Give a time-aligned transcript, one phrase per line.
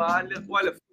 [0.00, 0.87] eu tenho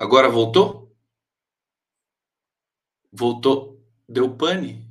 [0.00, 0.96] Agora voltou?
[3.12, 3.84] Voltou.
[4.08, 4.82] Deu pane?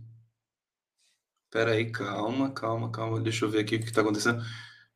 [1.45, 3.19] Espera aí, calma, calma, calma.
[3.19, 4.39] Deixa eu ver aqui o que está acontecendo.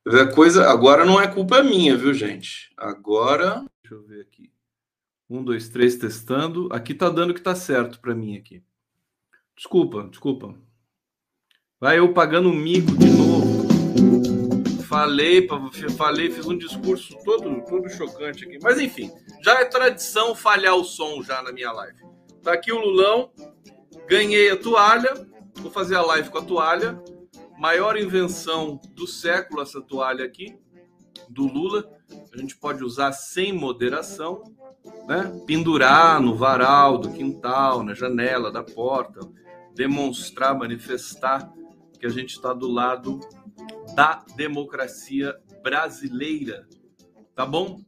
[0.06, 2.72] A coisa agora não é culpa minha, viu, gente?
[2.78, 4.54] Agora, deixa eu ver aqui.
[5.28, 6.70] Um, dois, três, testando.
[6.72, 8.64] Aqui tá dando que tá certo para mim aqui.
[9.56, 10.54] Desculpa, desculpa.
[11.80, 13.64] Vai eu pagando mico de novo.
[14.84, 15.48] Falei,
[15.98, 18.60] falei, fiz um discurso todo, todo chocante aqui.
[18.62, 19.10] Mas enfim,
[19.44, 22.02] já é tradição falhar o som já na minha live.
[22.42, 23.30] Tá aqui o Lulão,
[24.08, 25.14] ganhei a toalha,
[25.56, 26.98] vou fazer a live com a toalha.
[27.58, 30.58] Maior invenção do século essa toalha aqui,
[31.30, 31.84] do Lula.
[32.34, 34.44] A gente pode usar sem moderação,
[35.08, 35.30] né?
[35.46, 39.20] Pendurar no varal do quintal, na janela da porta,
[39.76, 41.52] demonstrar, manifestar
[42.00, 43.20] que a gente está do lado
[43.94, 46.66] da democracia brasileira.
[47.36, 47.82] Tá bom?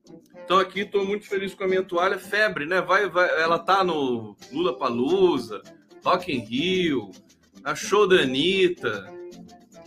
[0.46, 2.18] Então aqui estou muito feliz com a minha toalha.
[2.20, 2.80] Febre, né?
[2.80, 5.62] Vai, vai, ela tá no Lula Palusa,
[6.04, 7.12] Rock in Rio,
[7.64, 9.12] a show da Anitta.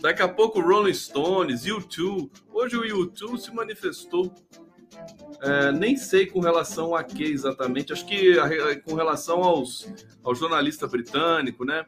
[0.01, 2.29] Daqui a pouco Rolling Stones, U2.
[2.51, 4.33] Hoje o U2 se manifestou.
[5.41, 7.93] É, nem sei com relação a que exatamente.
[7.93, 8.35] Acho que
[8.85, 11.85] com relação aos, ao jornalista britânico, né?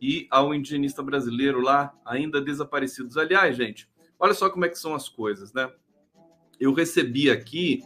[0.00, 3.16] e ao indigenista brasileiro lá, ainda desaparecidos.
[3.16, 3.88] Aliás, gente,
[4.18, 5.70] olha só como é que são as coisas, né?
[6.58, 7.82] Eu recebi aqui,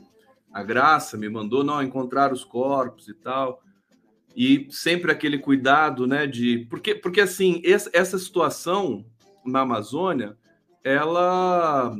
[0.55, 3.61] a Graça me mandou não encontrar os corpos e tal,
[4.37, 9.05] e sempre aquele cuidado, né, de porque porque assim essa, situação
[9.45, 10.39] na Amazônia,
[10.85, 11.91] ela,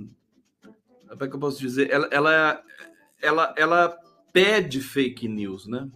[1.09, 2.63] como é que eu posso dizer, ela, ela
[3.21, 3.99] ela ela
[4.33, 5.91] pede fake news, né?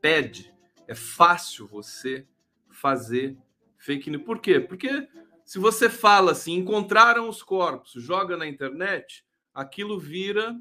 [0.00, 0.54] Pede.
[0.86, 2.26] É fácil você
[2.70, 3.36] fazer
[3.76, 4.22] fake news.
[4.22, 4.60] Por quê?
[4.60, 5.08] Porque
[5.44, 10.56] se você fala assim, encontraram os corpos, joga na internet, aquilo vira,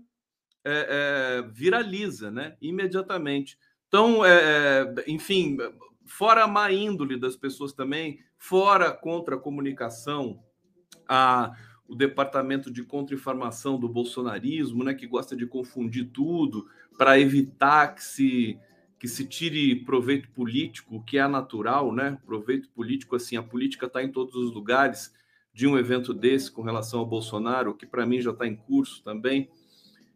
[0.63, 2.55] é, é, viraliza, né?
[2.61, 3.57] Imediatamente.
[3.87, 4.33] Então, é,
[4.97, 5.57] é, enfim,
[6.05, 10.39] fora a má índole das pessoas também, fora contra a comunicação,
[11.07, 11.51] a,
[11.87, 16.67] o departamento de contra-informação do bolsonarismo, né, que gosta de confundir tudo
[16.97, 18.59] para evitar que se
[18.99, 22.17] que se tire proveito político, que é natural, né?
[22.25, 25.13] Proveito político, assim, a política está em todos os lugares
[25.53, 29.03] de um evento desse com relação ao Bolsonaro, que para mim já está em curso
[29.03, 29.49] também.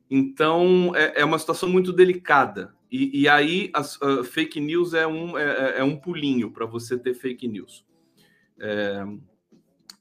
[0.09, 2.73] Então, é, é, uma situação muito delicada.
[2.91, 6.65] E, e aí, as uh, fake news é um, é, é, é um pulinho para
[6.65, 7.85] você ter fake news.
[8.59, 9.03] É...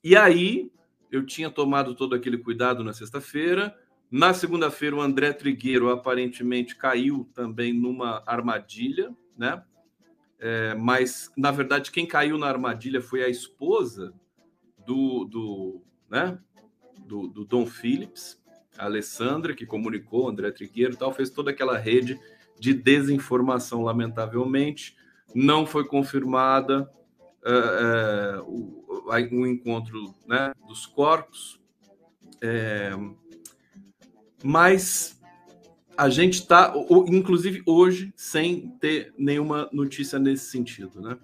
[0.04, 0.70] E aí,
[1.10, 3.76] eu tinha tomado todo aquele cuidado na sexta-feira,
[4.10, 9.62] na segunda-feira, o André Trigueiro aparentemente caiu também numa armadilha, né?
[10.38, 14.14] É, mas, na verdade, quem caiu na armadilha foi a esposa
[14.86, 16.38] do, do, né?
[17.06, 18.40] do, do Dom Phillips,
[18.78, 22.18] a Alessandra, que comunicou, André Trigueiro e tal, fez toda aquela rede
[22.58, 24.96] de desinformação, lamentavelmente.
[25.34, 26.90] Não foi confirmada
[27.44, 31.60] é, é, o, o, encontro né, dos corpos.
[32.40, 32.90] É,
[34.42, 35.20] mas
[35.96, 36.74] a gente está,
[37.08, 41.16] inclusive hoje, sem ter nenhuma notícia nesse sentido, né?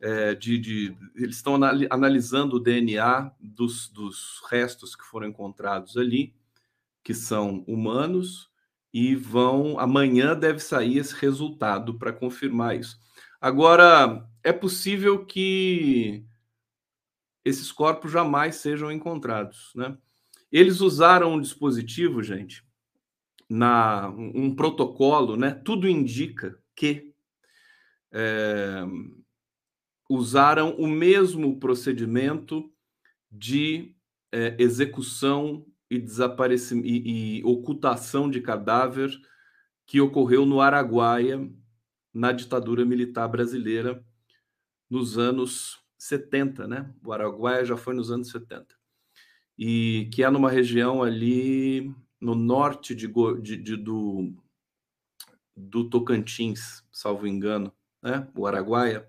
[0.00, 1.56] É, de, de, eles estão
[1.90, 6.32] analisando o DNA dos, dos restos que foram encontrados ali,
[7.02, 8.48] que são humanos,
[8.92, 9.78] e vão.
[9.78, 12.98] Amanhã deve sair esse resultado para confirmar isso.
[13.40, 16.24] Agora, é possível que
[17.44, 19.72] esses corpos jamais sejam encontrados.
[19.74, 19.96] Né?
[20.50, 22.64] Eles usaram um dispositivo, gente,
[23.48, 25.50] na um protocolo, né?
[25.52, 27.14] Tudo indica que
[28.12, 28.84] é,
[30.08, 32.72] usaram o mesmo procedimento
[33.30, 33.94] de
[34.32, 39.10] é, execução e desaparecimento e, e ocultação de cadáver
[39.86, 41.50] que ocorreu no Araguaia
[42.12, 44.04] na ditadura militar brasileira
[44.90, 46.94] nos anos 70, né?
[47.04, 48.66] O Araguaia já foi nos anos 70.
[49.56, 53.08] E que é numa região ali no norte de,
[53.40, 54.32] de, de do,
[55.56, 58.28] do Tocantins, salvo engano, né?
[58.34, 59.08] O Araguaia,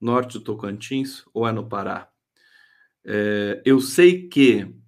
[0.00, 2.10] norte do Tocantins, ou é no Pará?
[3.04, 4.79] É, eu sei que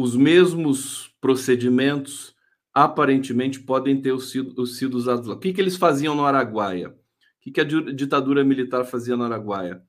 [0.00, 2.32] os mesmos procedimentos
[2.72, 5.34] aparentemente podem ter sido, sido usados lá.
[5.34, 6.90] O que, que eles faziam no Araguaia?
[6.90, 6.94] O
[7.40, 9.82] que, que a ditadura militar fazia no Araguaia?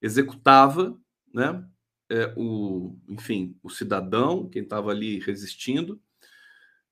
[0.00, 0.98] Executava,
[1.32, 1.64] né?
[2.10, 6.00] É, o, enfim, o cidadão, quem estava ali resistindo,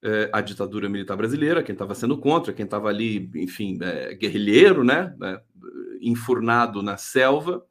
[0.01, 4.85] é, à ditadura militar brasileira, quem estava sendo contra, quem estava ali, enfim, é, guerrilheiro,
[4.85, 5.13] né?
[5.25, 5.43] É,
[6.01, 7.67] enfurnado na selva,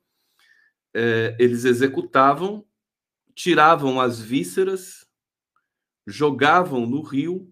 [0.94, 2.66] é, eles executavam,
[3.40, 5.08] tiravam as vísceras,
[6.06, 7.50] jogavam no rio,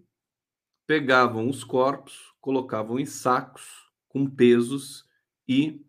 [0.85, 3.63] pegavam os corpos, colocavam em sacos
[4.09, 5.05] com pesos
[5.47, 5.81] e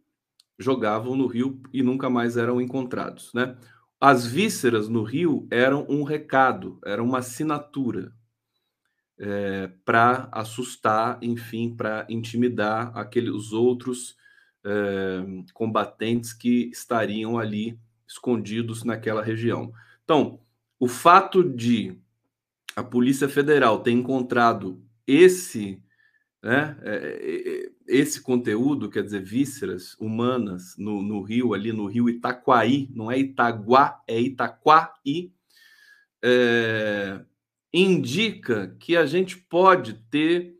[0.56, 3.58] jogavam no rio e nunca mais eram encontrados, né?
[4.00, 8.14] As vísceras no rio eram um recado, era uma assinatura
[9.18, 14.16] é, para assustar, enfim, para intimidar aqueles outros
[14.64, 17.76] é, combatentes que estariam ali
[18.08, 19.72] escondidos naquela região.
[20.02, 20.40] Então,
[20.80, 22.00] o fato de
[22.74, 25.82] a Polícia Federal ter encontrado esse,
[26.42, 32.88] né, é, esse conteúdo, quer dizer, vísceras humanas no, no rio, ali no rio Itaquaí,
[32.94, 35.32] não é Itaguá, é Itaquaí,
[36.22, 37.20] é,
[37.72, 40.54] indica que a gente pode ter,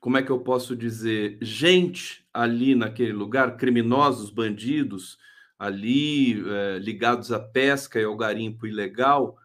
[0.00, 5.18] como é que eu posso dizer, gente ali naquele lugar, criminosos, bandidos
[5.58, 9.36] ali eh, ligados à pesca e ao garimpo ilegal,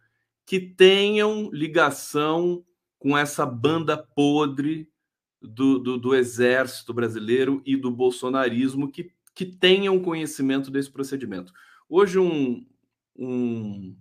[0.45, 2.63] que tenham ligação
[2.97, 4.89] com essa banda podre
[5.41, 11.51] do, do, do exército brasileiro e do bolsonarismo que, que tenham conhecimento desse procedimento.
[11.89, 12.65] Hoje, um,
[13.17, 13.95] um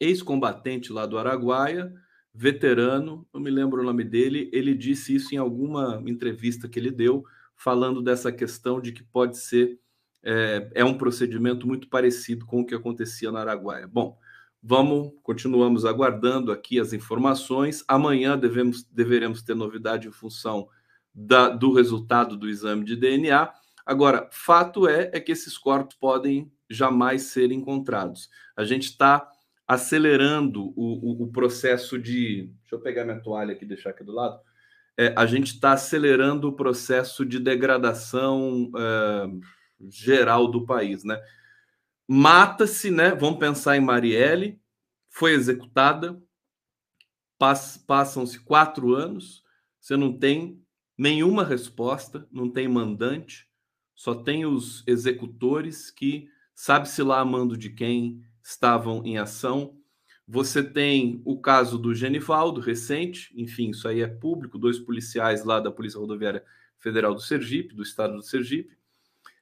[0.00, 1.94] ex-combatente lá do Araguaia,
[2.38, 6.92] veterano, não me lembro o nome dele, ele disse isso em alguma entrevista que ele
[6.92, 7.24] deu,
[7.56, 9.80] falando dessa questão de que pode ser
[10.22, 13.88] é, é um procedimento muito parecido com o que acontecia no Araguaia.
[13.88, 14.16] Bom,
[14.62, 17.82] vamos, continuamos aguardando aqui as informações.
[17.88, 20.68] Amanhã devemos, deveremos ter novidade em função
[21.12, 23.52] da, do resultado do exame de DNA.
[23.84, 28.28] Agora, fato é, é que esses corpos podem jamais ser encontrados.
[28.56, 29.28] A gente está
[29.68, 32.50] acelerando o, o, o, processo de.
[32.62, 34.40] Deixa eu pegar minha toalha aqui e deixar aqui do lado.
[34.96, 39.26] É, a gente está acelerando o processo de degradação é,
[39.90, 41.22] geral do país, né?
[42.08, 43.14] Mata-se, né?
[43.14, 44.58] Vamos pensar em Marielle,
[45.10, 46.20] foi executada,
[47.38, 49.44] pass, passam-se quatro anos,
[49.78, 50.60] você não tem
[50.96, 53.46] nenhuma resposta, não tem mandante,
[53.94, 59.76] só tem os executores que sabe-se lá amando de quem, estavam em ação.
[60.26, 65.60] Você tem o caso do Genivaldo, recente, enfim, isso aí é público, dois policiais lá
[65.60, 66.42] da Polícia Rodoviária
[66.78, 68.76] Federal do Sergipe, do estado do Sergipe.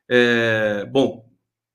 [0.08, 1.28] É, bom,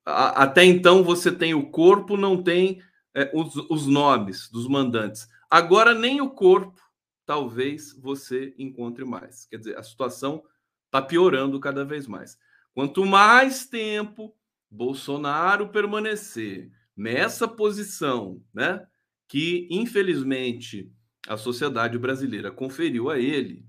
[0.06, 2.82] a, até então você tem o corpo, não tem
[3.16, 5.30] é, os, os nomes dos mandantes.
[5.50, 6.82] Agora, nem o corpo,
[7.26, 9.46] talvez você encontre mais.
[9.46, 10.44] Quer dizer, a situação
[10.86, 12.38] está piorando cada vez mais.
[12.74, 14.36] Quanto mais tempo
[14.70, 16.72] Bolsonaro permanecer
[17.02, 18.86] nessa posição, né,
[19.28, 20.92] que infelizmente
[21.28, 23.66] a sociedade brasileira conferiu a ele,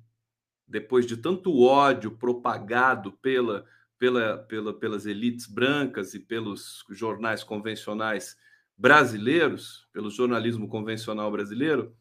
[0.68, 3.64] depois de tanto ódio propagado pela,
[3.98, 8.36] pela, pela, pelas elites brancas e pelos jornais convencionais
[8.76, 11.94] brasileiros, pelo jornalismo convencional brasileiro,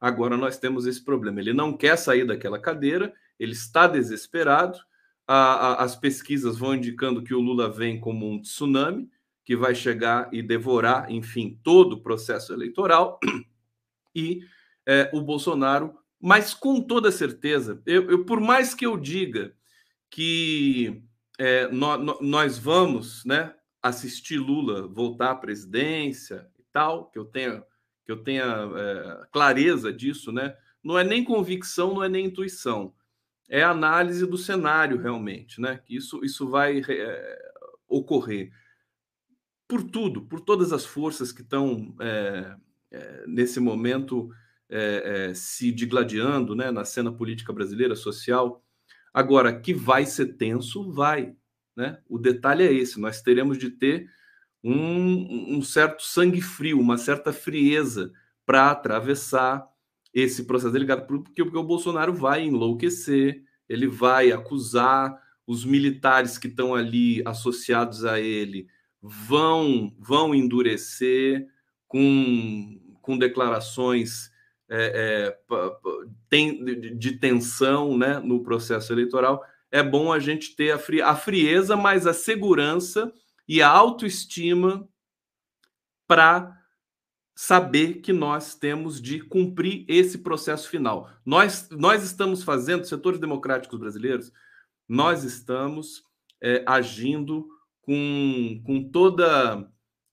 [0.00, 1.40] agora nós temos esse problema.
[1.40, 4.78] Ele não quer sair daquela cadeira, ele está desesperado.
[5.26, 9.10] A, a, as pesquisas vão indicando que o Lula vem como um tsunami,
[9.48, 13.18] que vai chegar e devorar, enfim, todo o processo eleitoral,
[14.14, 14.42] e
[14.86, 19.54] é, o Bolsonaro, mas com toda certeza, eu, eu por mais que eu diga
[20.10, 21.02] que
[21.38, 27.64] é, no, nós vamos né, assistir Lula voltar à presidência e tal, que eu tenha,
[28.04, 30.54] que eu tenha é, clareza disso, né?
[30.84, 32.92] Não é nem convicção, não é nem intuição,
[33.48, 35.80] é análise do cenário realmente, né?
[35.88, 37.38] Isso, isso vai é,
[37.88, 38.52] ocorrer?
[39.68, 42.56] Por tudo, por todas as forças que estão é,
[42.90, 44.30] é, nesse momento
[44.68, 48.64] é, se digladiando né, na cena política brasileira, social.
[49.12, 51.34] Agora, que vai ser tenso, vai.
[51.76, 51.98] Né?
[52.08, 54.08] O detalhe é esse: nós teremos de ter
[54.62, 58.12] um, um certo sangue frio, uma certa frieza
[58.44, 59.66] para atravessar
[60.12, 66.48] esse processo delicado, porque, porque o Bolsonaro vai enlouquecer, ele vai acusar os militares que
[66.48, 68.66] estão ali associados a ele
[69.08, 71.48] vão vão endurecer
[71.86, 74.30] com, com declarações
[74.68, 75.32] é,
[76.30, 79.42] é, de, tensão né, no processo eleitoral.
[79.70, 83.12] É bom a gente ter a, fri, a frieza, mas a segurança
[83.48, 84.86] e a autoestima
[86.06, 86.54] para
[87.34, 91.08] saber que nós temos de cumprir esse processo final.
[91.24, 94.32] Nós, nós estamos fazendo, setores democráticos brasileiros,
[94.88, 96.02] nós estamos
[96.42, 97.48] é, agindo
[97.88, 99.66] com, com toda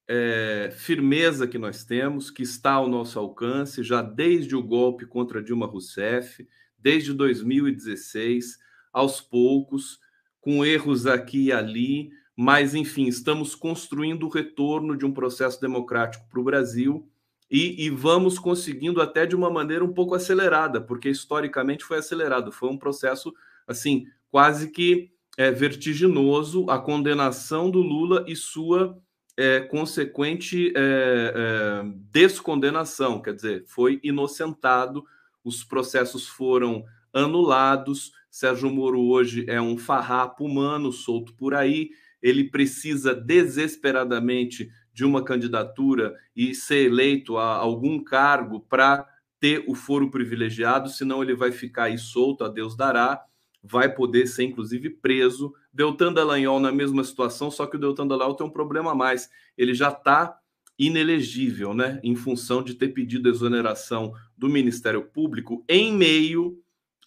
[0.08, 5.44] é, firmeza que nós temos, que está ao nosso alcance, já desde o golpe contra
[5.44, 6.48] Dilma Rousseff,
[6.80, 8.58] desde 2016,
[8.94, 10.00] aos poucos,
[10.40, 16.30] com erros aqui e ali, mas, enfim, estamos construindo o retorno de um processo democrático
[16.30, 17.10] para o Brasil
[17.52, 22.54] e, e, vamos conseguindo até de uma maneira um pouco acelerada, porque historicamente foi acelerado,
[22.54, 23.34] foi um processo,
[23.68, 28.98] assim, quase que é, vertiginoso a condenação do Lula e sua
[29.38, 35.04] é, consequente é, é, descondenação, quer dizer, foi inocentado,
[35.44, 38.12] os processos foram anulados.
[38.32, 41.90] Sérgio Moro hoje é um farrapo humano solto por aí,
[42.22, 49.08] ele precisa desesperadamente de uma candidatura e ser eleito a algum cargo para
[49.40, 53.22] ter o foro privilegiado, senão ele vai ficar aí solto, a Deus dará,
[53.68, 55.54] vai poder ser inclusive preso.
[55.74, 59.30] Deltan Dallagnol na mesma situação, só que o Deltan Dallagnol tem um problema a mais,
[59.58, 60.40] ele já está
[60.78, 66.62] inelegível, né, em função de ter pedido exoneração do Ministério Público em meio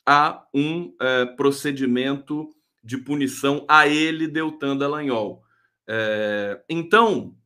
[0.07, 2.49] a um é, procedimento
[2.83, 5.43] de punição a ele, Deltan Dallagnol.
[5.87, 7.37] É, então,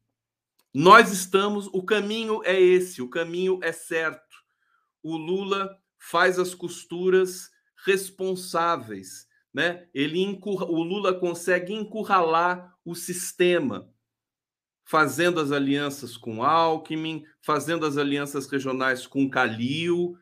[0.72, 4.36] nós estamos, o caminho é esse, o caminho é certo.
[5.02, 7.51] O Lula faz as costuras
[7.84, 9.86] responsáveis, né?
[9.94, 13.88] Ele encurra, o Lula consegue encurralar o sistema,
[14.84, 20.16] fazendo as alianças com Alckmin, fazendo as alianças regionais com Calil,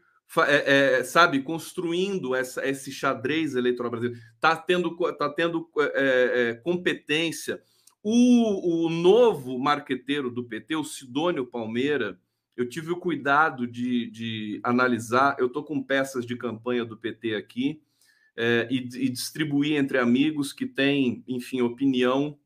[0.47, 6.55] é, é, sabe, construindo essa, esse xadrez eleitoral brasileiro, está tendo, tá tendo é, é,
[6.55, 7.61] competência.
[8.03, 12.19] O, o novo marqueteiro do PT, o Sidônio Palmeira,
[12.57, 15.37] eu tive o cuidado de, de analisar.
[15.39, 17.83] Eu estou com peças de campanha do PT aqui
[18.37, 22.39] é, e, e distribuir entre amigos que têm, enfim, opinião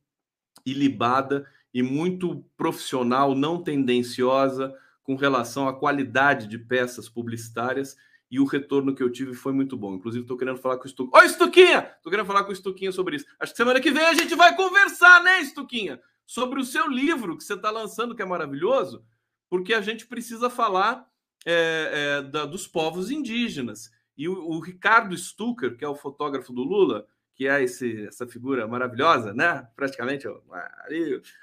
[0.65, 7.97] ilibada e muito profissional, não tendenciosa com relação à qualidade de peças publicitárias
[8.31, 9.95] e o retorno que eu tive foi muito bom.
[9.95, 11.23] Inclusive, estou querendo falar com o Stuquinha.
[11.23, 11.93] Oi, Stuquinha!
[11.97, 13.27] Estou querendo falar com o Stuquinha sobre isso.
[13.39, 16.01] Acho que semana que vem a gente vai conversar, né, Stuquinha?
[16.27, 19.05] Sobre o seu livro que você está lançando, que é maravilhoso,
[19.55, 21.09] porque a gente precisa falar
[21.47, 23.89] é, é, da, dos povos indígenas.
[24.19, 27.07] E o, o Ricardo Stucker, que é o fotógrafo do Lula,
[27.37, 29.65] que é esse, essa figura maravilhosa, né?
[29.77, 30.27] Praticamente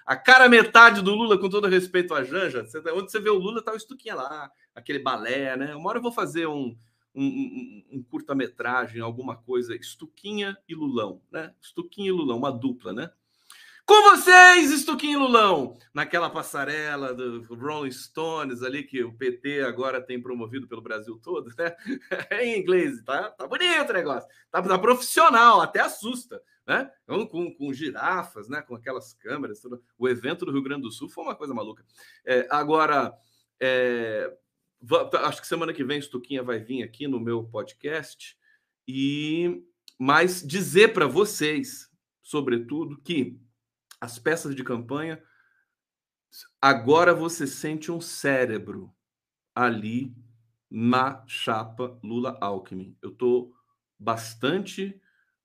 [0.05, 2.67] a cara metade do Lula, com todo respeito à Janja.
[2.93, 5.73] Onde você vê o Lula, tá o Estuquinha lá, aquele balé, né?
[5.73, 6.77] Uma hora eu vou fazer um,
[7.15, 11.53] um, um, um curta-metragem, alguma coisa, Estuquinha e Lulão, né?
[11.61, 13.09] Estuquinha e Lulão, uma dupla, né?
[13.91, 20.19] Com vocês, Estuquinho Lulão, naquela passarela do Rolling Stones ali que o PT agora tem
[20.19, 21.75] promovido pelo Brasil todo, né?
[22.41, 23.31] em inglês, tá?
[23.31, 26.89] Tá bonito o negócio, tá, tá profissional, até assusta, né?
[27.03, 28.61] Então, com, com girafas, né?
[28.61, 29.83] Com aquelas câmeras, tudo.
[29.99, 31.83] o evento do Rio Grande do Sul foi uma coisa maluca.
[32.25, 33.13] É, agora,
[33.59, 34.33] é,
[35.25, 38.37] acho que semana que vem Estuquinha vai vir aqui no meu podcast
[38.87, 39.65] e
[39.99, 41.89] mas dizer para vocês,
[42.23, 43.37] sobretudo, que
[44.01, 45.21] as peças de campanha.
[46.59, 48.91] Agora você sente um cérebro
[49.53, 50.15] ali
[50.69, 52.97] na chapa Lula-Alckmin.
[53.01, 53.53] Eu estou
[53.99, 54.99] bastante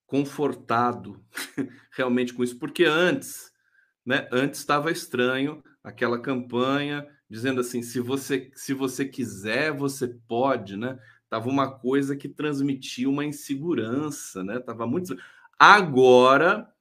[0.06, 1.22] confortado
[1.92, 3.52] realmente com isso, porque antes,
[4.04, 10.76] né, antes estava estranho aquela campanha dizendo assim, se você se você quiser, você pode,
[10.76, 10.98] né?
[11.28, 14.60] Tava uma coisa que transmitia uma insegurança, né?
[14.60, 15.16] Tava muito
[15.58, 16.72] Agora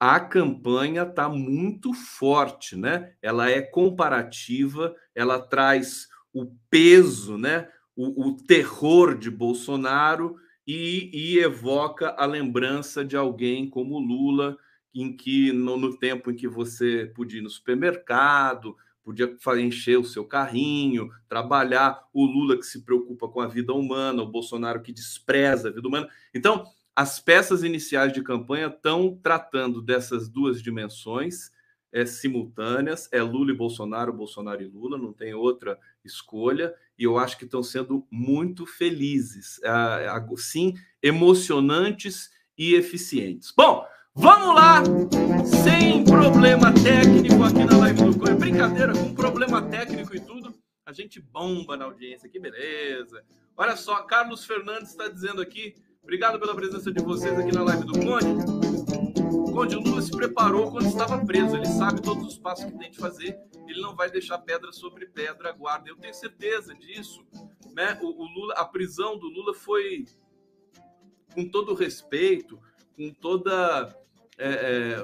[0.00, 3.12] a campanha está muito forte, né?
[3.20, 7.68] Ela é comparativa, ela traz o peso, né?
[7.94, 14.56] O, o terror de Bolsonaro e, e, evoca a lembrança de alguém como Lula
[14.94, 20.04] em que no, no tempo em que você podia ir no supermercado, podia encher o
[20.04, 24.92] seu carrinho, trabalhar, o Lula que se preocupa com a vida humana, o Bolsonaro que
[24.92, 26.08] despreza a vida humana.
[26.34, 31.50] Então, as peças iniciais de campanha estão tratando dessas duas dimensões
[31.92, 37.18] é, simultâneas, é Lula e Bolsonaro, Bolsonaro e Lula, não tem outra escolha, e eu
[37.18, 39.60] acho que estão sendo muito felizes,
[40.36, 43.52] sim, emocionantes e eficientes.
[43.56, 44.82] Bom, vamos lá,
[45.64, 50.54] sem problema técnico aqui na live do Coelho, brincadeira, com problema técnico e tudo,
[50.86, 53.24] a gente bomba na audiência, que beleza.
[53.56, 55.74] Olha só, Carlos Fernandes está dizendo aqui,
[56.10, 59.52] obrigado pela presença de vocês aqui na live do Conde.
[59.52, 62.98] Conde, Lula se preparou quando estava preso, ele sabe todos os passos que tem de
[62.98, 63.38] fazer,
[63.68, 65.88] ele não vai deixar pedra sobre pedra, guarda.
[65.88, 67.24] Eu tenho certeza disso.
[67.76, 67.96] Né?
[68.02, 70.04] O, o Lula, a prisão do Lula foi
[71.32, 72.60] com todo respeito,
[72.96, 73.96] com toda
[74.36, 75.02] é, é,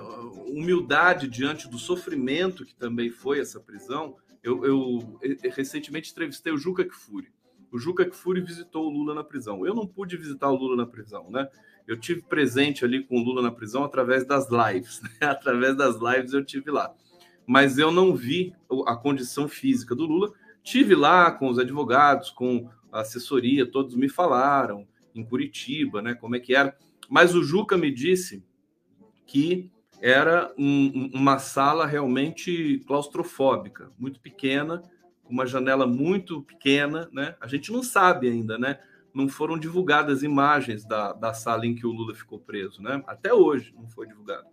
[0.51, 4.17] humildade diante do sofrimento que também foi essa prisão.
[4.43, 7.36] Eu, eu, eu recentemente entrevistei o Juca Kfouri.
[7.73, 9.67] O Juca Kfouri visitou o Lula na prisão.
[9.67, 11.49] Eu não pude visitar o Lula na prisão, né?
[11.87, 15.01] eu tive presente ali com o Lula na prisão através das lives.
[15.21, 15.29] Né?
[15.29, 16.93] Através das lives eu tive lá.
[17.47, 18.53] Mas eu não vi
[18.87, 20.33] a condição física do Lula.
[20.63, 26.15] Tive lá com os advogados, com a assessoria, todos me falaram em Curitiba, né?
[26.15, 26.77] Como é que era.
[27.09, 28.45] Mas o Juca me disse
[29.27, 34.83] que era um, uma sala realmente claustrofóbica, muito pequena,
[35.27, 37.35] com uma janela muito pequena, né?
[37.41, 38.79] A gente não sabe ainda, né?
[39.17, 43.03] não foram divulgadas imagens da, da sala em que o Lula ficou preso, né?
[43.07, 44.45] Até hoje não foi divulgado.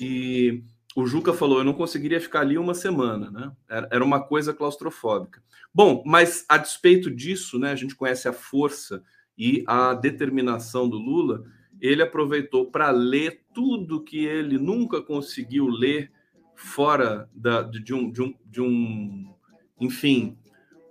[0.00, 0.64] E
[0.96, 3.52] o Juca falou: eu não conseguiria ficar ali uma semana, né?
[3.68, 5.42] Era uma coisa claustrofóbica.
[5.74, 7.70] Bom, mas a despeito disso, né?
[7.70, 9.02] A gente conhece a força
[9.36, 11.44] e a determinação do Lula.
[11.78, 16.10] Ele aproveitou para ler tudo que ele nunca conseguiu ler
[16.54, 19.34] fora da, de, um, de, um, de um,
[19.82, 20.38] enfim,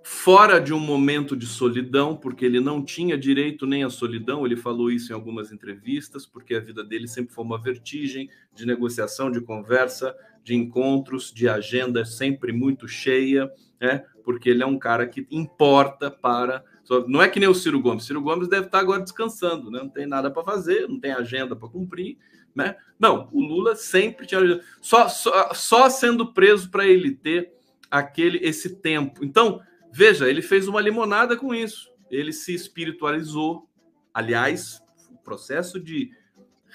[0.04, 4.54] fora de um momento de solidão, porque ele não tinha direito nem à solidão, ele
[4.54, 9.30] falou isso em algumas entrevistas, porque a vida dele sempre foi uma vertigem de negociação,
[9.30, 13.50] de conversa, de encontros, de agenda sempre muito cheia,
[13.80, 14.04] né?
[14.22, 16.62] porque ele é um cara que importa para.
[17.08, 18.04] Não é que nem o Ciro Gomes.
[18.04, 19.78] Ciro Gomes deve estar agora descansando, né?
[19.78, 22.18] não tem nada para fazer, não tem agenda para cumprir.
[22.54, 22.76] Né?
[22.98, 24.60] Não, o Lula sempre tinha.
[24.82, 27.50] Só, só, só sendo preso para ele ter
[27.92, 29.24] aquele esse tempo.
[29.24, 29.60] Então,
[29.94, 31.92] Veja, ele fez uma limonada com isso.
[32.10, 33.68] Ele se espiritualizou.
[34.12, 36.10] Aliás, o processo de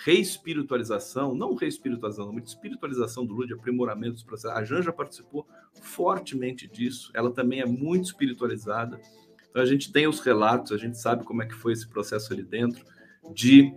[0.05, 4.55] reespiritualização, não reespiritualização, mas espiritualização do Lula, de aprimoramento dos processos.
[4.55, 5.47] A Janja participou
[5.81, 7.09] fortemente disso.
[7.15, 9.01] Ela também é muito espiritualizada.
[9.49, 12.31] Então a gente tem os relatos, a gente sabe como é que foi esse processo
[12.31, 12.85] ali dentro.
[13.33, 13.73] De,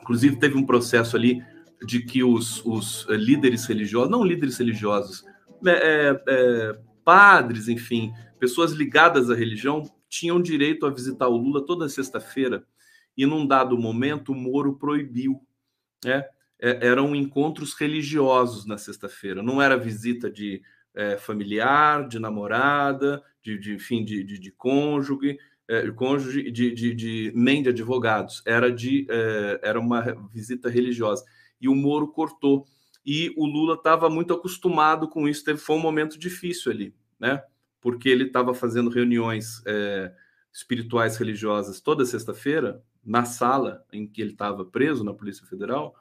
[0.00, 1.42] inclusive teve um processo ali
[1.84, 5.24] de que os, os líderes religiosos, não líderes religiosos,
[5.64, 11.64] é, é, é padres, enfim, pessoas ligadas à religião tinham direito a visitar o Lula
[11.64, 12.64] toda sexta-feira.
[13.16, 15.40] E num dado momento o Moro proibiu,
[16.04, 16.24] né?
[16.58, 20.62] É, eram encontros religiosos na sexta-feira, não era visita de
[20.94, 25.36] é, familiar, de namorada, de, de enfim, de, de, de cônjuge,
[25.68, 30.00] é, cônjuge de, de, de, nem de advogados, era de é, era uma
[30.32, 31.24] visita religiosa.
[31.60, 32.66] E o Moro cortou
[33.06, 37.42] e o Lula estava muito acostumado com isso, teve foi um momento difícil ali, né?
[37.80, 40.12] porque ele estava fazendo reuniões é,
[40.52, 45.94] espirituais religiosas toda sexta-feira, na sala em que ele estava preso na Polícia Federal,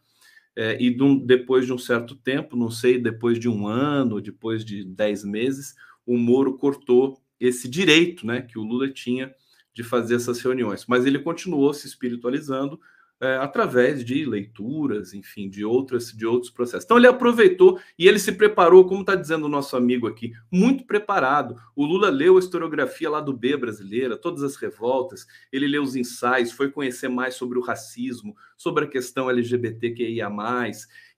[0.55, 4.19] é, e de um, depois de um certo tempo, não sei, depois de um ano,
[4.19, 5.75] depois de dez meses,
[6.07, 9.31] o Moro cortou esse direito né, que o Lula tinha
[9.71, 10.85] de fazer essas reuniões.
[10.87, 12.79] Mas ele continuou se espiritualizando,
[13.21, 16.83] é, através de leituras, enfim, de outras, de outros processos.
[16.83, 20.85] Então ele aproveitou e ele se preparou, como está dizendo o nosso amigo aqui, muito
[20.85, 21.55] preparado.
[21.75, 25.95] O Lula leu a historiografia lá do B brasileira, todas as revoltas, ele leu os
[25.95, 30.29] ensaios, foi conhecer mais sobre o racismo, sobre a questão LGBTQIA+,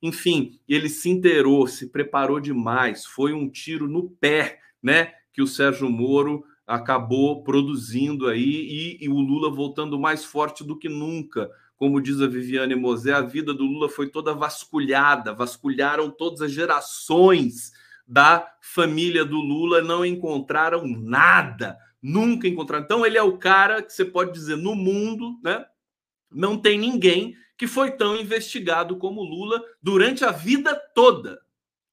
[0.01, 5.47] enfim, ele se inteirou, se preparou demais, foi um tiro no pé, né, que o
[5.47, 11.49] Sérgio Moro acabou produzindo aí e, e o Lula voltando mais forte do que nunca
[11.77, 16.51] como diz a Viviane Mosé, a vida do Lula foi toda vasculhada, vasculharam todas as
[16.51, 17.71] gerações
[18.05, 22.83] da família do Lula, não encontraram nada, nunca encontraram.
[22.83, 25.65] Então, ele é o cara que você pode dizer no mundo, né?
[26.31, 31.39] Não tem ninguém que foi tão investigado como Lula durante a vida toda.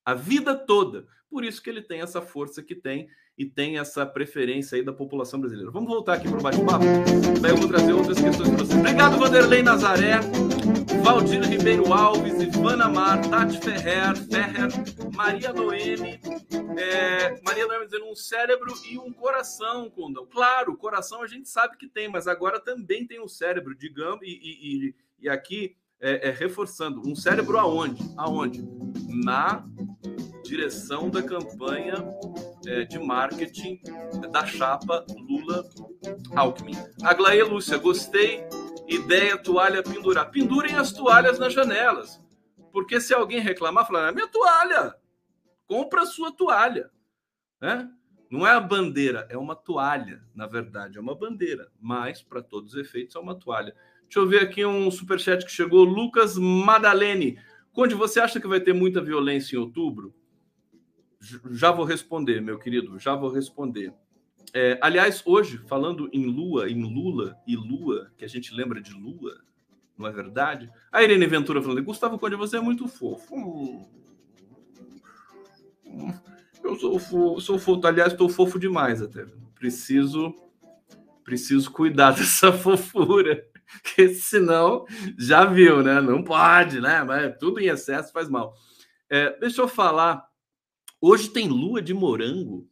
[0.05, 1.07] A vida toda.
[1.31, 4.93] Por isso que ele tem essa força que tem e tem essa preferência aí da
[4.93, 5.71] população brasileira.
[5.71, 6.85] Vamos voltar aqui para o bate-papo?
[7.41, 8.75] Daí eu vou trazer outras questões para você.
[8.75, 10.21] Obrigado, Vanderlei Nazaré,
[11.03, 14.69] Valdir Ribeiro Alves, Ivana Mar, Tati Ferrer, Ferrer,
[15.13, 16.21] Maria Noemi,
[16.79, 20.27] é, Maria Noemi dizendo um cérebro e um coração, Condão.
[20.27, 24.31] Claro, coração a gente sabe que tem, mas agora também tem um cérebro, digamos, e,
[24.31, 28.03] e, e, e aqui é, é, reforçando, um cérebro aonde?
[28.17, 28.63] Aonde?
[29.09, 29.65] Na
[30.45, 31.95] direção da campanha
[32.67, 33.81] é, de marketing
[34.31, 36.77] da chapa Lula-Alckmin.
[37.03, 38.45] Aglaê Lúcia, gostei.
[38.87, 40.31] Ideia toalha pendurar.
[40.31, 42.23] Pendurem as toalhas nas janelas.
[42.71, 44.95] Porque se alguém reclamar, falar, é minha toalha.
[45.67, 46.91] Compra a sua toalha.
[47.61, 47.91] Né?
[48.31, 50.23] Não é a bandeira, é uma toalha.
[50.35, 51.69] Na verdade, é uma bandeira.
[51.81, 53.75] Mas, para todos os efeitos, é uma toalha.
[54.03, 55.85] Deixa eu ver aqui um superchat que chegou.
[55.85, 57.39] Lucas Madalene.
[57.73, 60.15] Conde, você acha que vai ter muita violência em outubro?
[61.53, 63.93] Já vou responder, meu querido, já vou responder.
[64.53, 68.93] É, aliás, hoje, falando em Lua, em Lula e Lua, que a gente lembra de
[68.93, 69.41] Lua,
[69.97, 70.71] não é verdade?
[70.93, 73.35] A Irene Ventura falando, Gustavo Conde, você é muito fofo.
[75.85, 76.13] Hum,
[76.63, 79.27] eu sou, fofo, sou fofo, aliás, estou fofo demais até.
[79.55, 80.35] Preciso,
[81.25, 83.45] preciso cuidar dessa fofura,
[83.83, 84.85] porque senão,
[85.19, 86.01] já viu, né?
[86.01, 87.03] Não pode, né?
[87.03, 88.55] Mas tudo em excesso faz mal.
[89.09, 90.25] É, deixa eu falar
[91.07, 92.67] Hoje tem lua de morango.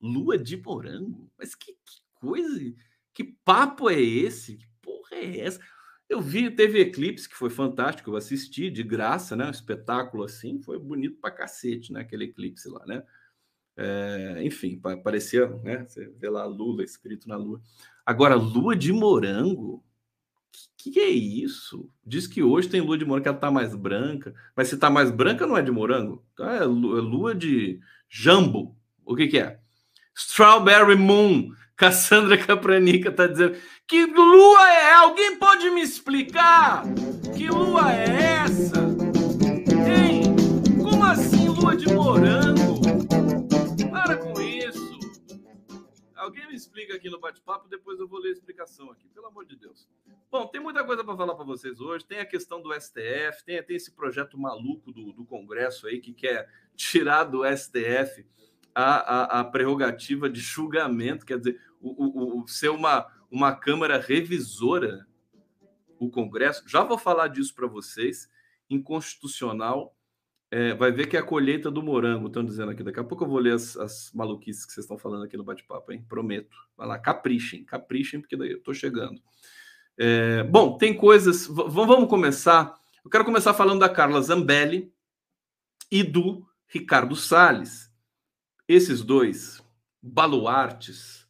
[0.00, 1.30] Lua de morango?
[1.38, 2.74] Mas que, que coisa,
[3.14, 4.56] que papo é esse?
[4.56, 5.60] Que porra é essa?
[6.08, 9.46] Eu vi, teve Eclipse, que foi fantástico, eu assisti de graça, né?
[9.46, 12.00] Um espetáculo assim, foi bonito pra cacete, né?
[12.00, 13.04] Aquele eclipse lá, né?
[13.76, 15.84] É, enfim, parecia, né?
[15.86, 17.62] Você vê lá Lula escrito na lua.
[18.04, 19.84] Agora, lua de morango?
[20.82, 21.88] Que, que é isso?
[22.04, 24.90] Diz que hoje tem lua de morango que ela tá mais branca, mas se tá
[24.90, 28.76] mais branca não é de morango, então é, é lua de jambo.
[29.04, 29.58] O que, que é?
[30.14, 31.50] Strawberry Moon.
[31.74, 33.56] Cassandra Capranica tá dizendo
[33.88, 34.92] que lua é?
[34.94, 36.84] Alguém pode me explicar?
[37.34, 38.78] Que lua é essa?
[39.88, 40.36] Hein?
[40.80, 42.61] Como assim lua de morango?
[46.52, 49.56] Me explica aqui no bate-papo, depois eu vou ler a explicação aqui, pelo amor de
[49.56, 49.88] Deus.
[50.30, 52.04] Bom, tem muita coisa para falar para vocês hoje.
[52.04, 56.12] Tem a questão do STF, tem, tem esse projeto maluco do, do Congresso aí que
[56.12, 58.26] quer tirar do STF
[58.74, 63.98] a, a, a prerrogativa de julgamento, quer dizer, o, o, o, ser uma, uma Câmara
[63.98, 65.06] revisora,
[65.98, 66.68] o Congresso.
[66.68, 68.28] Já vou falar disso para vocês.
[68.68, 69.96] Inconstitucional.
[70.54, 72.82] É, vai ver que é a colheita do morango, estão dizendo aqui.
[72.82, 75.42] Daqui a pouco eu vou ler as, as maluquices que vocês estão falando aqui no
[75.42, 76.04] bate-papo, hein?
[76.06, 76.54] Prometo.
[76.76, 79.18] Vai lá, caprichem, caprichem, porque daí eu estou chegando.
[79.96, 81.46] É, bom, tem coisas.
[81.46, 82.78] Vamos começar.
[83.02, 84.92] Eu quero começar falando da Carla Zambelli
[85.90, 87.90] e do Ricardo Salles.
[88.68, 89.62] Esses dois
[90.02, 91.26] baluartes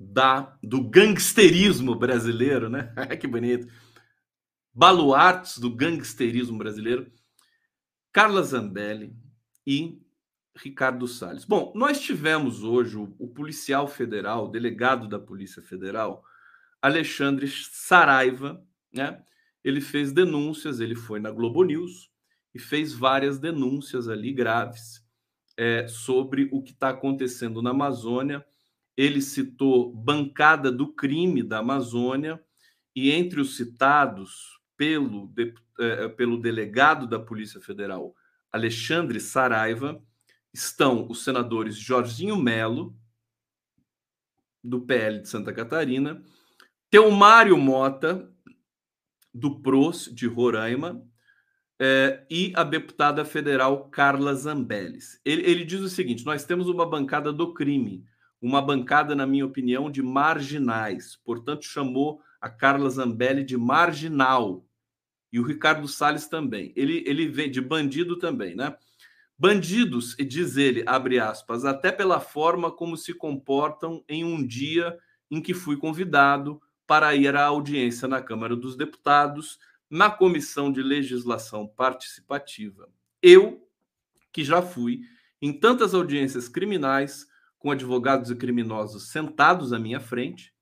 [0.00, 2.94] da do gangsterismo brasileiro, né?
[3.20, 3.70] que bonito.
[4.72, 7.12] Baluartes do gangsterismo brasileiro.
[8.12, 9.16] Carla Zambelli
[9.66, 9.98] e
[10.54, 11.46] Ricardo Salles.
[11.46, 16.22] Bom, nós tivemos hoje o, o policial federal, o delegado da Polícia Federal,
[16.80, 19.22] Alexandre Saraiva, né?
[19.64, 22.10] Ele fez denúncias, ele foi na Globo News
[22.54, 25.02] e fez várias denúncias ali graves
[25.56, 28.44] é, sobre o que está acontecendo na Amazônia.
[28.96, 32.42] Ele citou bancada do crime da Amazônia
[32.94, 38.16] e entre os citados pelo, de, é, pelo delegado da Polícia Federal,
[38.50, 40.02] Alexandre Saraiva,
[40.52, 42.92] estão os senadores Jorginho Melo,
[44.62, 46.20] do PL de Santa Catarina,
[47.16, 48.28] Mário Mota,
[49.32, 51.00] do PROS de Roraima,
[51.80, 55.20] é, e a deputada federal Carla Zambellis.
[55.24, 58.04] Ele, ele diz o seguinte: nós temos uma bancada do crime,
[58.40, 61.14] uma bancada, na minha opinião, de marginais.
[61.24, 64.66] Portanto, chamou a Carla Zambelli de marginal.
[65.32, 66.72] E o Ricardo Salles também.
[66.76, 68.76] Ele, ele vem de bandido também, né?
[69.38, 74.96] Bandidos, diz ele, abre aspas, até pela forma como se comportam em um dia
[75.30, 80.82] em que fui convidado para ir à audiência na Câmara dos Deputados, na Comissão de
[80.82, 82.88] Legislação Participativa.
[83.20, 83.66] Eu,
[84.30, 85.00] que já fui
[85.40, 87.26] em tantas audiências criminais,
[87.58, 90.54] com advogados e criminosos sentados à minha frente,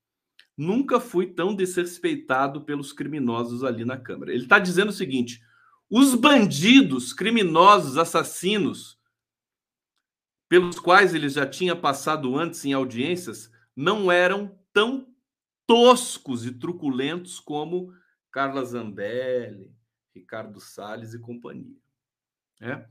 [0.60, 4.30] nunca fui tão desrespeitado pelos criminosos ali na Câmara.
[4.30, 5.42] Ele está dizendo o seguinte:
[5.88, 9.00] os bandidos, criminosos, assassinos,
[10.50, 15.08] pelos quais ele já tinha passado antes em audiências, não eram tão
[15.66, 17.94] toscos e truculentos como
[18.30, 19.74] Carla Zambelli,
[20.14, 21.76] Ricardo Salles e companhia.
[22.60, 22.84] É?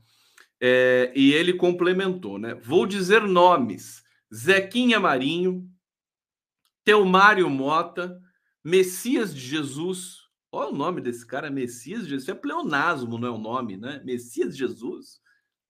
[0.60, 2.52] É, e ele complementou, né?
[2.54, 4.02] Vou dizer nomes:
[4.34, 5.70] Zequinha Marinho,
[6.90, 8.20] Teomário Mota,
[8.64, 10.28] Messias de Jesus.
[10.50, 12.22] Olha o nome desse cara, Messias de Jesus.
[12.24, 14.02] Isso é pleonasmo, não é o nome, né?
[14.04, 15.20] Messias de Jesus.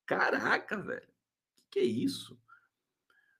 [0.06, 1.06] Caraca, velho.
[1.54, 2.40] Que, que é isso?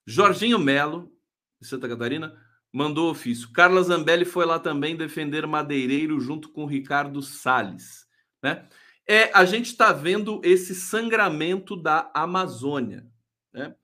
[0.04, 1.10] Jorginho Melo,
[1.58, 2.38] de Santa Catarina,
[2.70, 3.50] mandou ofício.
[3.50, 8.06] Carla Zambelli foi lá também defender Madeireiro junto com Ricardo Salles,
[8.42, 8.68] né?
[9.08, 13.10] É, a gente está vendo esse sangramento da Amazônia,
[13.50, 13.74] né?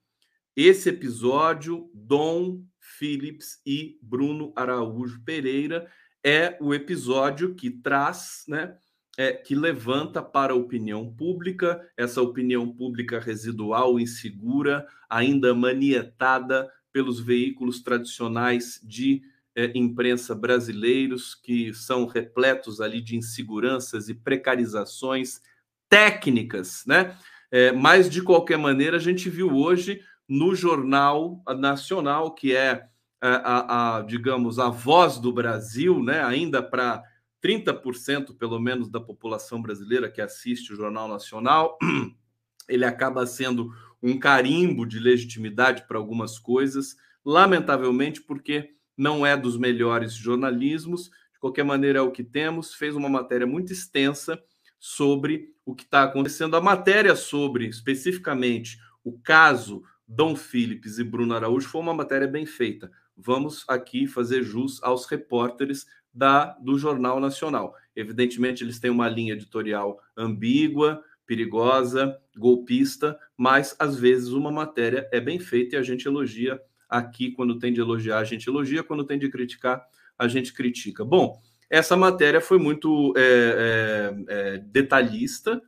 [0.55, 2.63] Esse episódio, Dom
[2.97, 5.87] Phillips e Bruno Araújo Pereira
[6.23, 8.75] é o episódio que traz, né,
[9.17, 17.19] é, que levanta para a opinião pública, essa opinião pública residual, insegura, ainda manietada pelos
[17.19, 19.21] veículos tradicionais de
[19.55, 25.41] é, imprensa brasileiros, que são repletos ali de inseguranças e precarizações
[25.89, 27.17] técnicas, né?
[27.49, 32.87] É, mas, de qualquer maneira, a gente viu hoje no Jornal Nacional, que é
[33.21, 36.23] a, a, a digamos, a voz do Brasil, né?
[36.23, 37.03] ainda para
[37.43, 41.77] 30% pelo menos da população brasileira que assiste o Jornal Nacional,
[42.67, 49.57] ele acaba sendo um carimbo de legitimidade para algumas coisas, lamentavelmente, porque não é dos
[49.57, 51.09] melhores jornalismos.
[51.33, 52.73] De qualquer maneira, é o que temos.
[52.73, 54.41] Fez uma matéria muito extensa
[54.79, 56.55] sobre o que está acontecendo.
[56.55, 62.45] A matéria sobre, especificamente, o caso Dom Philips e Bruno Araújo foi uma matéria bem
[62.45, 62.89] feita.
[63.15, 67.75] Vamos aqui fazer jus aos repórteres da do Jornal Nacional.
[67.95, 75.19] Evidentemente, eles têm uma linha editorial ambígua, perigosa, golpista, mas às vezes uma matéria é
[75.19, 77.31] bem feita e a gente elogia aqui.
[77.31, 79.85] Quando tem de elogiar, a gente elogia, quando tem de criticar,
[80.17, 81.03] a gente critica.
[81.03, 81.37] Bom,
[81.69, 85.61] essa matéria foi muito é, é, é, detalhista,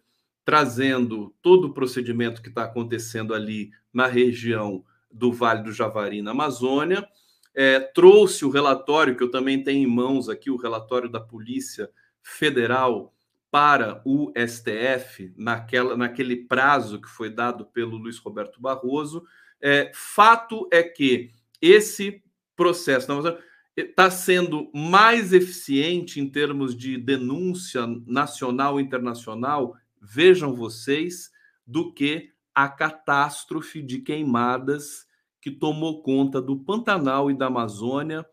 [0.50, 6.32] trazendo todo o procedimento que está acontecendo ali na região do Vale do Javari, na
[6.32, 7.08] Amazônia.
[7.54, 11.92] É, trouxe o relatório, que eu também tenho em mãos aqui, o relatório da Polícia
[12.24, 13.14] Federal
[13.52, 19.24] para o STF, naquela, naquele prazo que foi dado pelo Luiz Roberto Barroso.
[19.62, 21.30] É, fato é que
[21.62, 22.24] esse
[22.56, 23.12] processo
[23.78, 31.32] está sendo mais eficiente em termos de denúncia nacional e internacional, vejam vocês,
[31.66, 35.06] do que a catástrofe de queimadas
[35.42, 38.26] que tomou conta do Pantanal e da Amazônia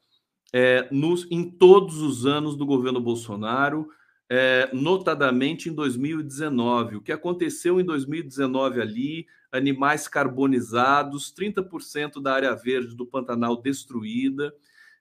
[0.52, 3.88] é, nos, em todos os anos do governo Bolsonaro,
[4.29, 6.96] é, notadamente em 2019.
[6.96, 14.52] O que aconteceu em 2019 ali, animais carbonizados, 30% da área verde do Pantanal destruída.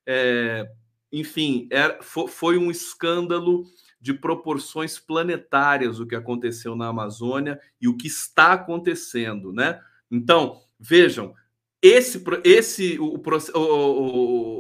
[0.06, 0.70] É,
[1.12, 3.64] enfim, era, foi um escândalo
[4.06, 9.82] de proporções planetárias o que aconteceu na Amazônia e o que está acontecendo, né?
[10.12, 11.34] Então, vejam,
[11.82, 13.60] esse, esse o, o,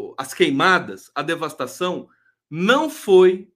[0.09, 2.09] o, as queimadas, a devastação
[2.49, 3.47] não foi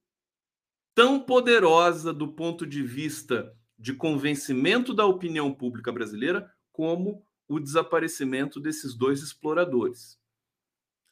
[0.94, 8.60] tão poderosa do ponto de vista de convencimento da opinião pública brasileira como o desaparecimento
[8.60, 10.20] desses dois exploradores.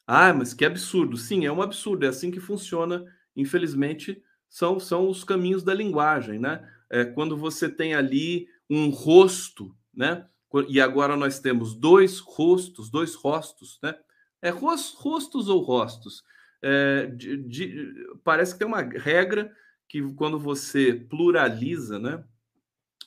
[0.06, 1.16] Ah, mas que absurdo.
[1.16, 2.06] Sim, é um absurdo.
[2.06, 6.68] É assim que funciona, infelizmente, são, são os caminhos da linguagem, né?
[6.90, 10.26] É, quando você tem ali um rosto, né?
[10.68, 13.94] E agora nós temos dois rostos, dois rostos, né?
[14.40, 16.24] É rostos ou rostos?
[16.62, 19.54] É, de, de, parece que tem uma regra
[19.88, 22.24] que quando você pluraliza, né?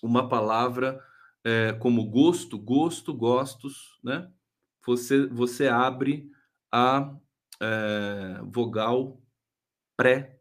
[0.02, 1.04] Uma palavra
[1.44, 4.30] é, como gosto, gosto, gostos, né?
[4.86, 6.32] Você, você abre
[6.72, 7.16] a
[7.60, 9.22] é, vogal
[9.96, 10.41] pré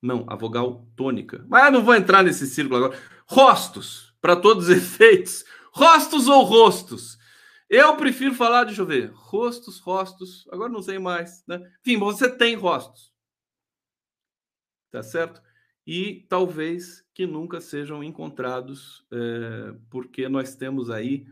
[0.00, 1.44] não, a vogal tônica.
[1.48, 3.00] Mas não vou entrar nesse círculo agora.
[3.26, 5.44] Rostos, para todos os efeitos.
[5.72, 7.18] Rostos ou rostos?
[7.68, 10.48] Eu prefiro falar, deixa eu ver, rostos, rostos.
[10.50, 11.60] Agora não sei mais, né?
[11.80, 13.12] Enfim, você tem rostos.
[14.90, 15.42] Tá certo?
[15.86, 21.26] E talvez que nunca sejam encontrados, é, porque nós temos aí,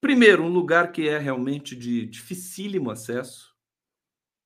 [0.00, 3.54] primeiro, um lugar que é realmente de dificílimo acesso.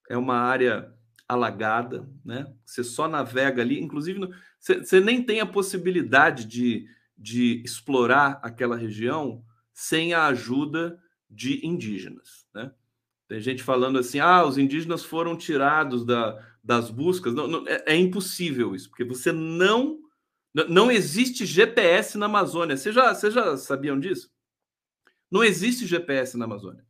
[0.08, 0.94] É uma área
[1.32, 2.52] alagada, né?
[2.64, 4.20] Você só navega ali, inclusive
[4.58, 11.66] você, você nem tem a possibilidade de, de explorar aquela região sem a ajuda de
[11.66, 12.72] indígenas, né?
[13.28, 17.32] Tem gente falando assim, ah, os indígenas foram tirados da, das buscas.
[17.32, 19.98] Não, não é, é, impossível isso, porque você não
[20.68, 22.76] não existe GPS na Amazônia.
[22.76, 24.30] Vocês já, vocês já sabiam disso?
[25.30, 26.84] Não existe GPS na Amazônia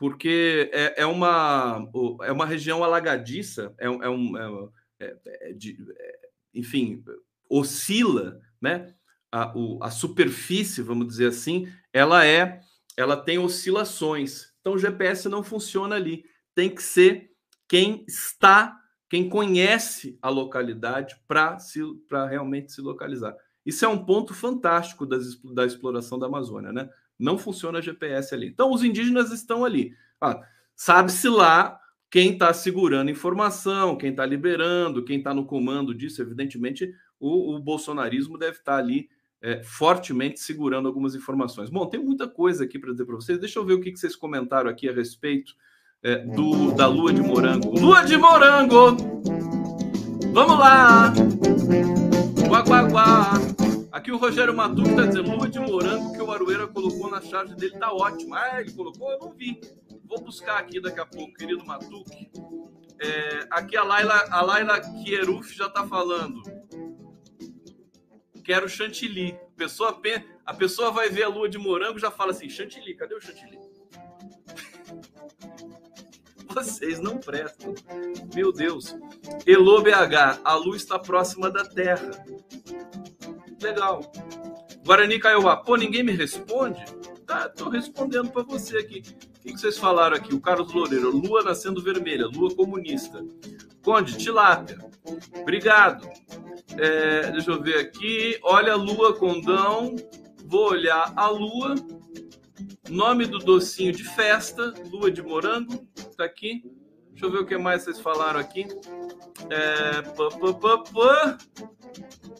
[0.00, 1.86] porque é, é, uma,
[2.22, 5.16] é uma região alagadiça, é, é um, é, é,
[5.50, 6.18] é de, é,
[6.54, 7.04] enfim,
[7.50, 8.94] oscila, né?
[9.30, 12.62] a, o, a superfície, vamos dizer assim, ela é,
[12.96, 14.54] ela tem oscilações.
[14.62, 16.24] Então o GPS não funciona ali.
[16.54, 17.30] Tem que ser
[17.68, 23.36] quem está, quem conhece a localidade para realmente se localizar.
[23.66, 26.88] Isso é um ponto fantástico das, da exploração da Amazônia, né?
[27.20, 28.48] Não funciona GPS ali.
[28.48, 29.94] Então os indígenas estão ali.
[30.20, 30.40] Ah,
[30.80, 31.78] Sabe-se lá
[32.10, 36.22] quem está segurando informação, quem está liberando, quem está no comando disso.
[36.22, 39.06] Evidentemente, o, o bolsonarismo deve estar tá ali
[39.42, 41.68] é, fortemente segurando algumas informações.
[41.68, 43.38] Bom, tem muita coisa aqui para dizer para vocês.
[43.38, 45.52] Deixa eu ver o que, que vocês comentaram aqui a respeito
[46.02, 47.78] é, do, da lua de morango.
[47.78, 48.96] Lua de morango!
[50.32, 51.12] Vamos lá!
[52.48, 53.49] Guá, guá, guá.
[53.92, 57.54] Aqui o Rogério Matuque está dizendo: lua de morango que o Arueira colocou na charge
[57.56, 58.34] dele tá ótimo.
[58.34, 59.10] Ah, ele colocou?
[59.10, 59.60] Eu não vi.
[60.04, 62.30] Vou buscar aqui daqui a pouco, querido Matuque.
[63.00, 66.42] É, aqui a Laila, a Laila Kieruf já está falando.
[68.44, 69.32] Quero chantilly.
[69.32, 70.00] A pessoa,
[70.46, 73.20] a pessoa vai ver a lua de morango e já fala assim: chantilly, cadê o
[73.20, 73.58] chantilly?
[76.48, 77.74] Vocês não prestam.
[78.34, 78.96] Meu Deus.
[79.46, 82.10] Elo BH, a lua está próxima da Terra.
[83.60, 84.10] Legal.
[84.84, 86.82] Guarani Kaiowá, pô, ninguém me responde?
[87.26, 89.02] Tá, tô respondendo para você aqui.
[89.38, 90.34] O que, vocês falaram aqui?
[90.34, 93.24] O Carlos Loureiro, lua nascendo vermelha, lua comunista.
[93.82, 94.78] Conde, tilápia.
[95.40, 96.08] Obrigado.
[96.76, 98.38] É, deixa eu ver aqui.
[98.42, 99.94] Olha a lua, condão.
[100.44, 101.74] Vou olhar a lua.
[102.88, 105.86] Nome do docinho de festa, lua de morango.
[106.16, 106.62] Tá aqui.
[107.10, 108.66] Deixa eu ver o que mais vocês falaram aqui.
[109.48, 111.38] É, pá, pá, pá, pá.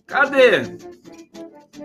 [0.06, 0.62] Cadê?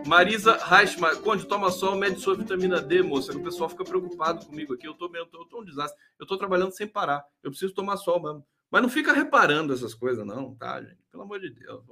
[0.06, 3.36] Marisa Reichmann, Conde, toma sol, mede sua vitamina D, moça.
[3.36, 4.88] O pessoal fica preocupado comigo aqui.
[4.88, 6.00] Eu tô, eu tô, eu tô um desastre.
[6.20, 7.24] Eu tô trabalhando sem parar.
[7.44, 8.46] Eu preciso tomar sol mesmo.
[8.70, 10.98] Mas não fica reparando essas coisas, não, tá, gente?
[11.12, 11.84] Pelo amor de Deus.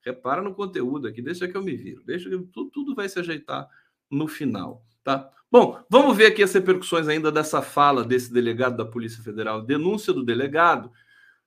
[0.00, 2.02] repara no conteúdo aqui, deixa que eu me viro.
[2.04, 3.68] Deixa que tudo, tudo vai se ajeitar
[4.10, 5.30] no final, tá?
[5.50, 9.62] Bom, vamos ver aqui as repercussões ainda dessa fala desse delegado da Polícia Federal.
[9.62, 10.90] Denúncia do delegado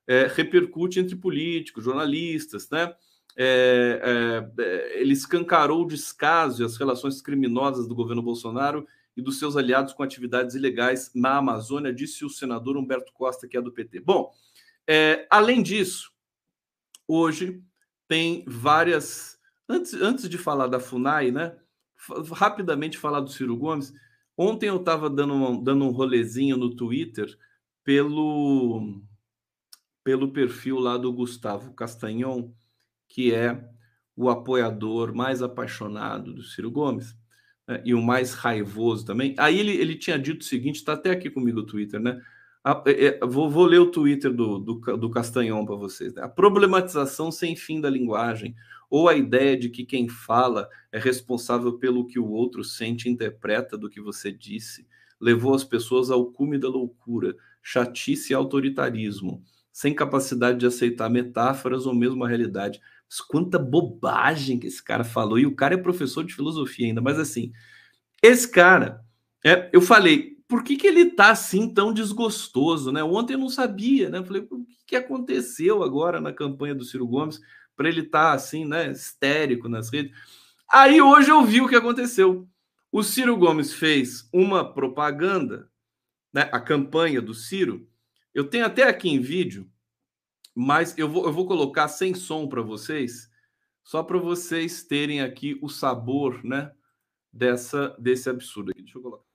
[0.06, 2.94] é, repercute entre políticos, jornalistas, né?
[3.36, 9.40] É, é, ele escancarou o descaso e as relações criminosas do governo Bolsonaro e dos
[9.40, 13.72] seus aliados com atividades ilegais na Amazônia, disse o senador Humberto Costa, que é do
[13.72, 14.00] PT.
[14.02, 14.32] Bom,
[14.88, 16.12] é, além disso,
[17.08, 17.62] hoje
[18.08, 19.40] tem várias.
[19.68, 21.56] Antes, antes de falar da FUNAI, né?
[22.32, 23.94] Rapidamente falar do Ciro Gomes.
[24.38, 27.38] Ontem eu estava dando, dando um rolezinho no Twitter
[27.84, 29.02] pelo,
[30.04, 32.52] pelo perfil lá do Gustavo Castanhon
[33.14, 33.64] que é
[34.16, 37.16] o apoiador mais apaixonado do Ciro Gomes
[37.68, 39.36] né, e o mais raivoso também.
[39.38, 42.20] Aí ele, ele tinha dito o seguinte: está até aqui comigo o Twitter, né?
[42.64, 46.12] A, é, é, vou, vou, ler o Twitter do, do, do Castanhon para vocês.
[46.16, 46.24] Né?
[46.24, 48.56] A problematização sem fim da linguagem,
[48.90, 53.12] ou a ideia de que quem fala é responsável pelo que o outro sente e
[53.12, 54.88] interpreta do que você disse,
[55.22, 61.86] levou as pessoas ao cume da loucura, chatice e autoritarismo, sem capacidade de aceitar metáforas
[61.86, 62.80] ou mesmo a realidade.
[63.22, 65.38] Quanta bobagem que esse cara falou.
[65.38, 67.02] E o cara é professor de filosofia ainda.
[67.02, 67.52] Mas assim,
[68.22, 69.02] esse cara,
[69.44, 73.04] é, eu falei, por que, que ele tá assim tão desgostoso, né?
[73.04, 74.20] Ontem eu não sabia, né?
[74.20, 77.40] Eu falei, o que, que aconteceu agora na campanha do Ciro Gomes
[77.76, 78.92] para ele estar tá assim, né?
[78.92, 80.16] Histérico nas redes.
[80.72, 82.48] Aí hoje eu vi o que aconteceu.
[82.92, 85.68] O Ciro Gomes fez uma propaganda,
[86.32, 86.48] né?
[86.52, 87.88] A campanha do Ciro.
[88.34, 89.70] Eu tenho até aqui em vídeo
[90.56, 93.30] mas eu vou, eu vou colocar sem som para vocês,
[93.84, 96.72] só para vocês terem aqui o sabor, né?
[97.32, 98.84] Dessa, desse absurdo aqui.
[98.84, 99.26] Deixa eu colocar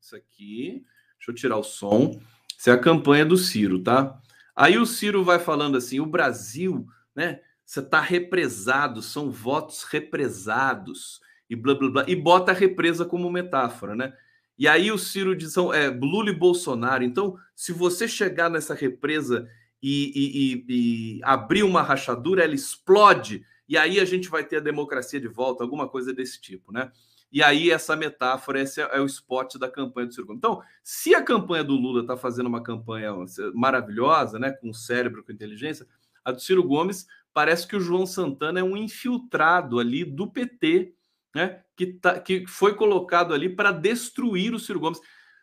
[0.00, 0.84] isso aqui.
[1.18, 2.20] Deixa eu tirar o som.
[2.58, 4.20] Isso é a campanha do Ciro, tá?
[4.54, 7.40] Aí o Ciro vai falando assim: o Brasil, né?
[7.64, 11.20] Você está represado, são votos represados
[11.50, 12.04] e blá blá blá.
[12.06, 14.12] E bota a represa como metáfora, né?
[14.58, 17.04] E aí o Ciro diz: é Lula e Bolsonaro.
[17.04, 19.48] Então, se você chegar nessa represa
[19.82, 24.60] e, e, e, abrir uma rachadura, ela explode, e aí a gente vai ter a
[24.60, 26.90] democracia de volta, alguma coisa desse tipo, né?
[27.30, 30.38] E aí essa metáfora, esse é, é o spot da campanha do Ciro Gomes.
[30.38, 33.12] Então, se a campanha do Lula está fazendo uma campanha
[33.52, 35.86] maravilhosa, né, com cérebro, com inteligência,
[36.24, 40.94] a do Ciro Gomes parece que o João Santana é um infiltrado ali do PT,
[41.34, 45.00] né, que, tá, que foi colocado ali para destruir o Ciro Gomes.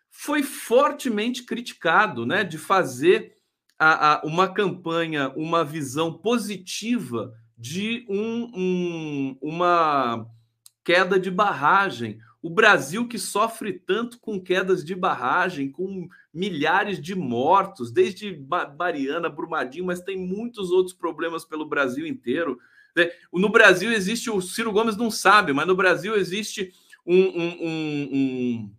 [0.09, 3.37] Foi fortemente criticado, né, de fazer
[3.83, 10.25] a, a, uma campanha, uma visão positiva de um, um, uma
[10.85, 12.17] queda de barragem.
[12.41, 18.41] O Brasil que sofre tanto com quedas de barragem, com milhares de mortos, desde
[18.77, 22.57] Mariana, Brumadinho, mas tem muitos outros problemas pelo Brasil inteiro.
[23.33, 26.71] No Brasil existe, o Ciro Gomes não sabe, mas no Brasil existe
[27.05, 28.71] um, um, um,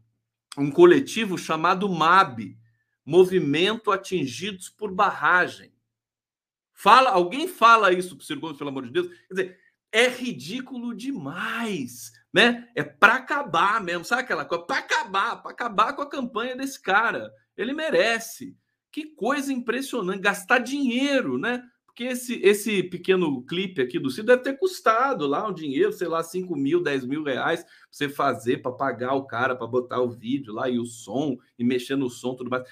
[0.58, 2.56] um, coletivo chamado MAB,
[3.04, 5.72] Movimento Atingidos por Barragem.
[6.72, 9.08] Fala, alguém fala isso para o Ciro Gomes, pelo amor de Deus?
[9.08, 9.60] Quer dizer,
[9.92, 12.68] é ridículo demais, né?
[12.74, 14.64] É para acabar mesmo, sabe aquela coisa?
[14.64, 17.32] Para acabar, para acabar com a campanha desse cara.
[17.56, 18.56] Ele merece.
[18.90, 21.62] Que coisa impressionante, gastar dinheiro, né?
[21.84, 26.08] Porque esse, esse pequeno clipe aqui do Ciro deve ter custado lá um dinheiro, sei
[26.08, 30.00] lá, 5 mil, 10 mil reais para você fazer, para pagar o cara, para botar
[30.00, 32.64] o vídeo lá e o som, e mexer no som tudo mais.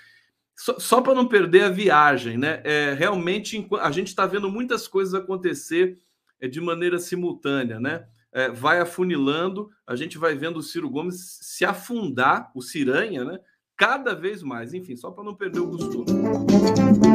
[0.62, 2.60] Só, só para não perder a viagem, né?
[2.62, 5.98] É, realmente a gente está vendo muitas coisas acontecer
[6.40, 8.06] é, de maneira simultânea, né?
[8.30, 13.40] É, vai afunilando, a gente vai vendo o Ciro Gomes se afundar, o Ciranha, né?
[13.76, 14.72] cada vez mais.
[14.72, 16.06] Enfim, só para não perder o costume.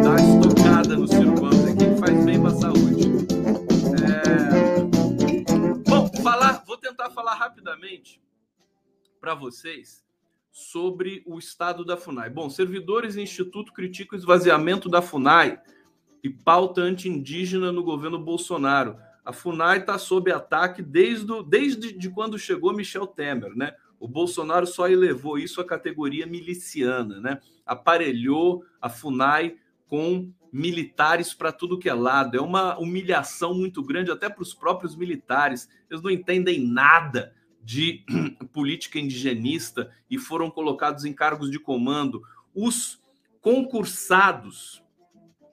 [0.03, 3.07] Dá estocada no Ciro Gomes aqui, faz bem para a saúde.
[4.03, 4.83] É...
[5.89, 8.21] Bom, falar, vou tentar falar rapidamente
[9.21, 10.05] para vocês
[10.57, 12.31] sobre o estado da FUNAI.
[12.31, 15.61] Bom, servidores e instituto criticam o esvaziamento da FUNAI
[16.23, 18.97] e pauta anti-indígena no governo Bolsonaro.
[19.23, 23.75] A FUNAI está sob ataque desde, desde de quando chegou Michel Temer, né?
[23.99, 27.39] O Bolsonaro só elevou isso à categoria miliciana, né?
[27.63, 32.35] Aparelhou a FUNAI com militares para tudo que é lado.
[32.35, 35.69] É uma humilhação muito grande até para os próprios militares.
[35.87, 37.36] Eles não entendem nada
[37.67, 38.05] de
[38.53, 42.23] política indigenista e foram colocados em cargos de comando.
[42.55, 43.03] Os
[43.41, 44.81] concursados,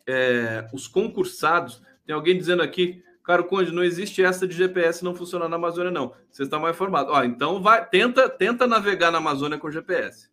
[0.06, 5.16] é, os concursados, tem alguém dizendo aqui Caro Conde, não existe essa de GPS não
[5.16, 6.14] funcionar na Amazônia, não.
[6.30, 7.10] Você está mal informado.
[7.10, 10.30] Ó, então vai, tenta, tenta navegar na Amazônia com GPS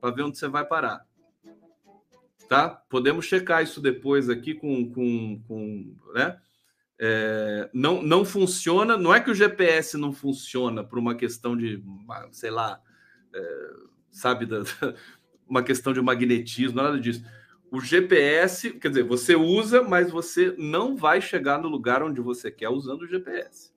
[0.00, 1.04] para ver onde você vai parar.
[2.48, 2.70] Tá?
[2.88, 6.38] Podemos checar isso depois aqui com, com, com né?
[7.00, 8.96] É, não, não funciona.
[8.96, 11.82] Não é que o GPS não funciona por uma questão de,
[12.32, 12.80] sei lá,
[13.34, 13.70] é,
[14.10, 14.62] sabe, da,
[15.48, 17.22] uma questão de magnetismo, nada disso
[17.70, 22.50] o GPS, quer dizer, você usa, mas você não vai chegar no lugar onde você
[22.50, 23.72] quer usando o GPS.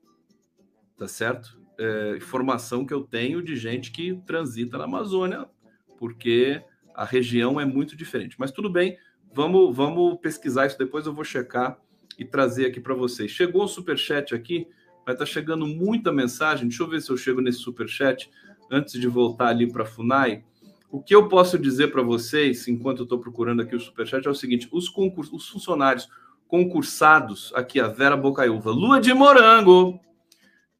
[0.97, 1.59] Tá certo?
[1.78, 5.49] É, informação que eu tenho de gente que transita na Amazônia,
[5.97, 6.63] porque
[6.95, 8.36] a região é muito diferente.
[8.39, 8.97] Mas tudo bem,
[9.34, 11.78] vamos, vamos pesquisar isso depois, eu vou checar
[12.22, 13.32] e trazer aqui para vocês.
[13.32, 14.67] Chegou o super chat aqui,
[15.03, 16.67] vai estar tá chegando muita mensagem.
[16.67, 18.30] Deixa eu ver se eu chego nesse super chat
[18.69, 20.43] antes de voltar ali para a Funai.
[20.91, 24.30] O que eu posso dizer para vocês, enquanto eu estou procurando aqui o superchat, é
[24.30, 26.07] o seguinte: os, concurs, os funcionários
[26.47, 29.99] concursados, aqui a Vera Bocaiúva, Lua de Morango,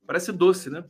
[0.06, 0.86] parece doce, né?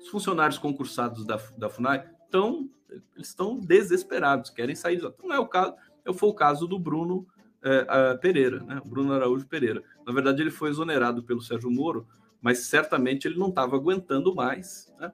[0.00, 2.70] Os funcionários concursados da, da FUNAI estão,
[3.16, 5.02] eles estão desesperados, querem sair.
[5.20, 5.74] Não é o caso,
[6.14, 7.26] foi o caso do Bruno
[7.64, 8.80] é, Pereira, né?
[8.84, 9.82] Bruno Araújo Pereira.
[10.06, 12.06] Na verdade, ele foi exonerado pelo Sérgio Moro,
[12.40, 15.10] mas certamente ele não estava aguentando mais né?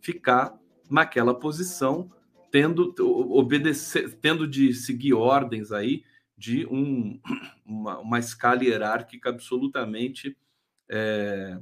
[0.00, 0.56] ficar
[0.88, 2.10] naquela posição
[2.50, 2.94] tendo
[3.34, 6.02] obedecer, tendo de seguir ordens aí
[6.36, 7.20] de um,
[7.66, 10.36] uma, uma escala hierárquica absolutamente
[10.88, 11.58] é,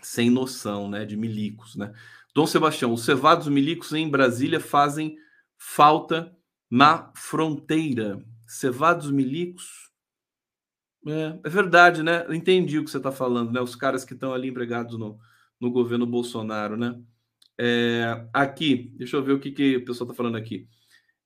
[0.00, 1.92] sem noção, né, de milicos, né?
[2.34, 5.16] Dom Sebastião, os cevados milicos em Brasília fazem
[5.58, 6.34] falta
[6.70, 8.24] na fronteira.
[8.50, 9.92] Cevados milicos?
[11.06, 12.26] É, é verdade, né?
[12.34, 13.60] Entendi o que você está falando, né?
[13.60, 15.18] Os caras que estão ali empregados no,
[15.60, 17.00] no governo Bolsonaro, né?
[17.56, 20.66] É, aqui, deixa eu ver o que, que o pessoal está falando aqui.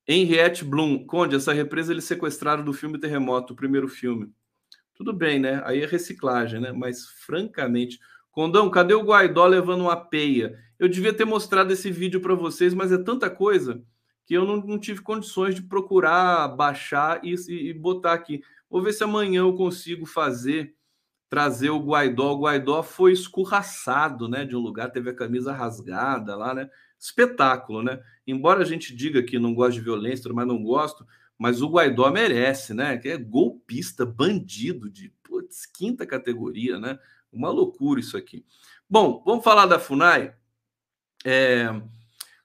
[0.07, 4.31] Henriette Bloom, Conde, essa represa eles sequestraram do filme Terremoto, o primeiro filme.
[4.95, 5.63] Tudo bem, né?
[5.65, 6.73] Aí é reciclagem, né?
[6.73, 7.99] Mas, francamente,
[8.31, 10.59] Condão, cadê o Guaidó levando uma peia?
[10.79, 13.83] Eu devia ter mostrado esse vídeo para vocês, mas é tanta coisa
[14.27, 18.43] que eu não, não tive condições de procurar, baixar e, e, botar aqui.
[18.71, 20.75] Vou ver se amanhã eu consigo fazer
[21.29, 22.33] trazer o Guaidó.
[22.33, 26.71] O Guaidó foi escorraçado, né, de um lugar, teve a camisa rasgada lá, né?
[26.99, 28.01] Espetáculo, né?
[28.27, 31.05] Embora a gente diga que não gosta de violência, mas não gosto,
[31.37, 32.97] mas o Guaidó merece, né?
[32.97, 36.99] Que é golpista, bandido de putz, quinta categoria, né?
[37.33, 38.47] Uma loucura isso aqui.
[38.89, 40.35] Bom, vamos falar da FUNAI.
[41.25, 41.69] É,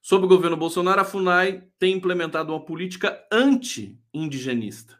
[0.09, 4.99] sob o governo Bolsonaro, a FUNAI tem implementado uma política anti-indigenista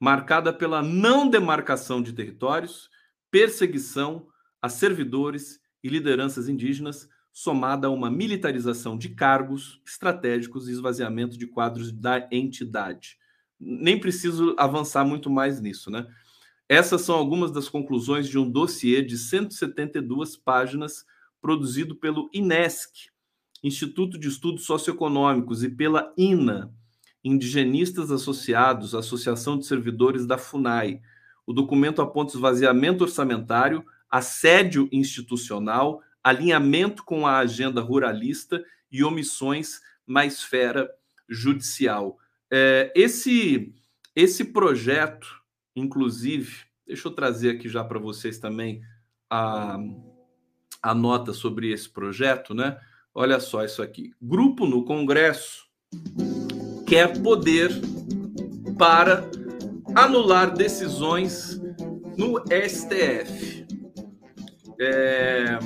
[0.00, 2.88] marcada pela não demarcação de territórios,
[3.30, 4.26] perseguição
[4.62, 11.46] a servidores e lideranças indígenas, somada a uma militarização de cargos estratégicos e esvaziamento de
[11.46, 13.18] quadros da entidade.
[13.60, 16.06] Nem preciso avançar muito mais nisso, né?
[16.70, 21.04] Essas são algumas das conclusões de um dossiê de 172 páginas
[21.38, 23.10] produzido pelo INESC,
[23.62, 26.72] Instituto de Estudos Socioeconômicos, e pela INA,
[27.22, 31.00] indigenistas associados Associação de Servidores da FUNAI.
[31.46, 40.24] O documento aponta esvaziamento orçamentário, assédio institucional, alinhamento com a agenda ruralista e omissões na
[40.24, 40.88] esfera
[41.28, 42.18] judicial.
[42.50, 43.74] É, esse,
[44.16, 45.42] esse projeto,
[45.76, 48.80] inclusive, deixa eu trazer aqui já para vocês também
[49.28, 49.78] a,
[50.82, 52.78] a nota sobre esse projeto, né?
[53.20, 54.12] Olha só isso aqui.
[54.22, 55.66] Grupo no Congresso
[56.86, 57.68] quer poder
[58.78, 59.28] para
[59.92, 61.60] anular decisões
[62.16, 63.66] no STF.
[64.80, 65.58] É,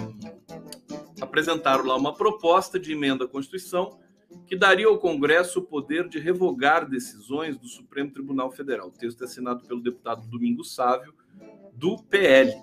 [1.21, 3.99] apresentaram lá uma proposta de emenda à Constituição
[4.47, 8.89] que daria ao Congresso o poder de revogar decisões do Supremo Tribunal Federal.
[8.89, 11.13] O texto é assinado pelo deputado Domingos Sávio,
[11.75, 12.55] do PL.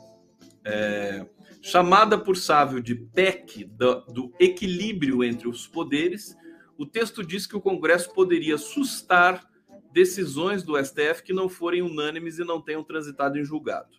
[0.65, 1.27] É,
[1.61, 6.35] chamada por Sávio de PEC do, do equilíbrio entre os poderes,
[6.77, 9.45] o texto diz que o Congresso poderia sustar
[9.91, 13.97] decisões do STF que não forem unânimes e não tenham transitado em julgado.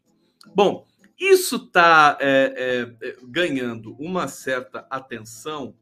[0.54, 0.86] Bom,
[1.18, 5.74] isso está é, é, é, ganhando uma certa atenção,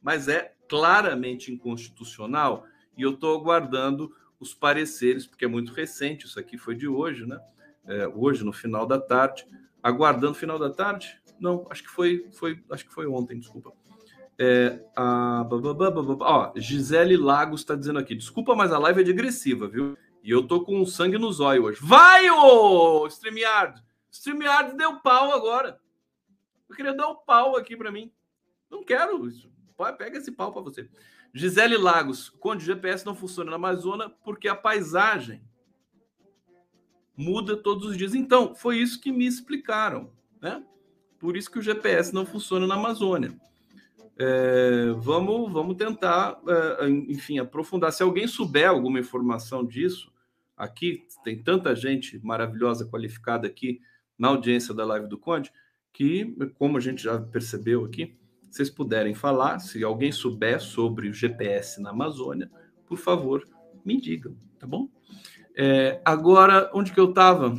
[0.00, 2.64] mas é claramente inconstitucional
[2.96, 4.10] e eu estou aguardando
[4.40, 7.38] os pareceres, porque é muito recente, isso aqui foi de hoje, né?
[7.86, 9.46] É, hoje, no final da tarde.
[9.82, 11.20] Aguardando final da tarde?
[11.40, 13.72] Não, acho que foi, foi, acho que foi ontem, desculpa.
[14.38, 15.46] É, a...
[16.20, 19.96] Ó, Gisele Lagos está dizendo aqui: desculpa, mas a live é digressiva, viu?
[20.22, 21.78] E eu tô com sangue no zóio hoje.
[21.82, 23.82] Vai, ô StreamYard!
[24.10, 25.78] StreamYard deu pau agora.
[26.68, 28.12] Eu queria dar um pau aqui para mim.
[28.70, 29.50] Não quero isso.
[29.98, 30.88] Pega esse pau para você.
[31.32, 35.42] Gisele Lagos, quando o GPS não funciona na Amazônia, porque a paisagem
[37.16, 38.14] muda todos os dias.
[38.14, 40.64] Então, foi isso que me explicaram, né?
[41.26, 43.36] Por isso que o GPS não funciona na Amazônia.
[44.16, 47.92] É, vamos, vamos tentar, é, enfim, aprofundar.
[47.92, 50.12] Se alguém souber alguma informação disso,
[50.56, 53.80] aqui tem tanta gente maravilhosa, qualificada aqui
[54.16, 55.52] na audiência da live do Conde,
[55.92, 58.16] que, como a gente já percebeu aqui,
[58.48, 62.48] vocês puderem falar, se alguém souber sobre o GPS na Amazônia,
[62.86, 63.44] por favor,
[63.84, 64.88] me digam, tá bom?
[65.56, 67.52] É, agora, onde que eu estava?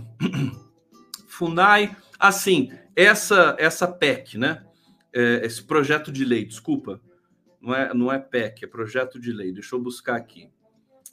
[1.28, 2.72] FUNAI, assim,
[3.06, 4.64] essa essa PEC, né?
[5.18, 7.02] é, esse projeto de lei, desculpa,
[7.60, 9.52] não é, não é PEC, é projeto de lei.
[9.52, 10.50] Deixa eu buscar aqui.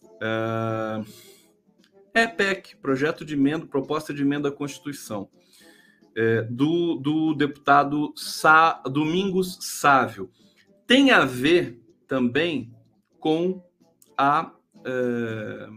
[0.02, 1.04] Uh,
[2.12, 5.28] é PEC, projeto de emenda, proposta de emenda à Constituição,
[6.14, 10.30] é, do, do deputado Sá, Domingos Sávio.
[10.86, 12.72] Tem a ver também
[13.18, 13.64] com
[14.16, 14.52] a
[14.84, 15.68] é,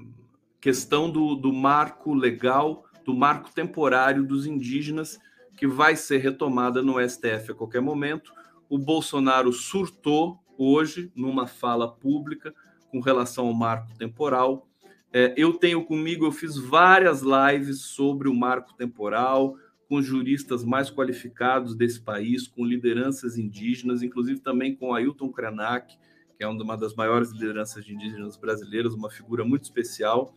[0.59, 5.17] questão do, do marco legal, do marco temporário dos indígenas
[5.57, 8.31] que vai ser retomada no STF a qualquer momento.
[8.69, 12.53] O Bolsonaro surtou hoje numa fala pública
[12.91, 14.67] com relação ao marco temporal.
[15.11, 19.55] É, eu tenho comigo, eu fiz várias lives sobre o marco temporal
[19.89, 25.97] com juristas mais qualificados desse país, com lideranças indígenas, inclusive também com Ailton Krenak,
[26.37, 30.35] que é uma das maiores lideranças de indígenas brasileiras, uma figura muito especial.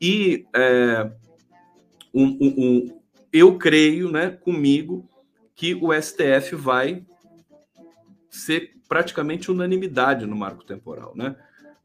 [0.00, 1.10] E é,
[2.12, 3.01] um, um,
[3.32, 5.08] eu creio, né, comigo,
[5.54, 7.06] que o STF vai
[8.28, 11.36] ser praticamente unanimidade no marco temporal, né?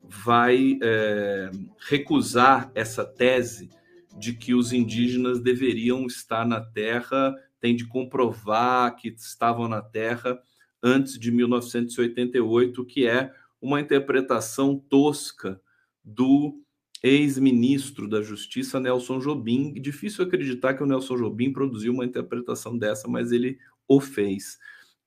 [0.02, 1.52] Vai é,
[1.90, 3.70] recusar essa tese
[4.18, 10.40] de que os indígenas deveriam estar na Terra, tem de comprovar que estavam na Terra
[10.82, 13.32] antes de 1988, que é
[13.62, 15.60] uma interpretação tosca
[16.04, 16.62] do
[17.04, 19.74] ex-ministro da Justiça Nelson Jobim.
[19.74, 24.58] Difícil acreditar que o Nelson Jobim produziu uma interpretação dessa, mas ele o fez.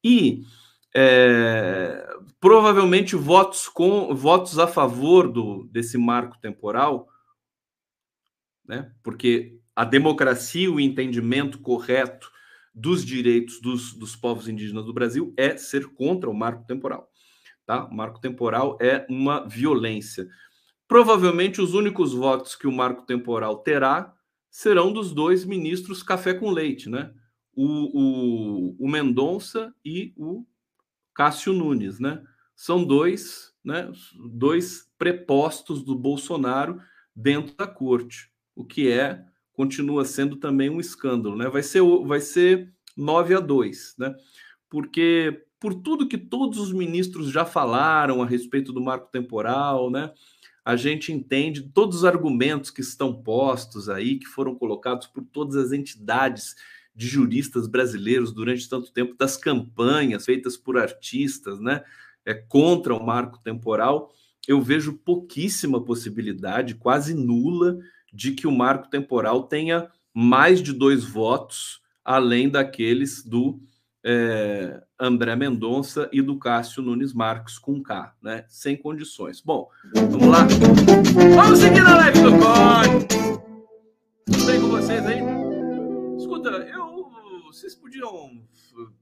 [0.03, 0.43] E
[0.95, 2.07] é,
[2.41, 7.09] provavelmente votos com votos a favor do, desse marco temporal,
[8.67, 8.93] né?
[9.03, 12.31] Porque a democracia, o entendimento correto
[12.75, 17.11] dos direitos dos, dos povos indígenas do Brasil é ser contra o marco temporal.
[17.67, 17.85] Tá?
[17.85, 20.29] O marco temporal é uma violência.
[20.91, 24.13] Provavelmente os únicos votos que o marco temporal terá
[24.51, 27.13] serão dos dois ministros café com leite, né?
[27.55, 30.45] O, o, o Mendonça e o
[31.15, 32.21] Cássio Nunes, né?
[32.57, 33.89] São dois, né?
[34.33, 36.81] Dois prepostos do Bolsonaro
[37.15, 41.49] dentro da corte, o que é continua sendo também um escândalo, né?
[41.49, 44.13] Vai ser vai ser 9 a 2, né?
[44.69, 50.13] Porque por tudo que todos os ministros já falaram a respeito do marco temporal, né?
[50.71, 55.57] A gente entende todos os argumentos que estão postos aí, que foram colocados por todas
[55.57, 56.55] as entidades
[56.95, 61.83] de juristas brasileiros durante tanto tempo, das campanhas feitas por artistas, né,
[62.25, 64.13] é, contra o marco temporal,
[64.47, 67.77] eu vejo pouquíssima possibilidade, quase nula,
[68.13, 73.61] de que o marco temporal tenha mais de dois votos, além daqueles do
[74.05, 78.45] é, André Mendonça e do Cássio Nunes Marques com K, né?
[78.49, 79.41] Sem condições.
[79.41, 80.47] Bom, vamos lá.
[81.37, 83.41] Vamos seguir na live do Código.
[84.27, 85.21] Tudo bem com vocês aí?
[86.19, 87.11] Escuta, eu,
[87.47, 88.41] vocês podiam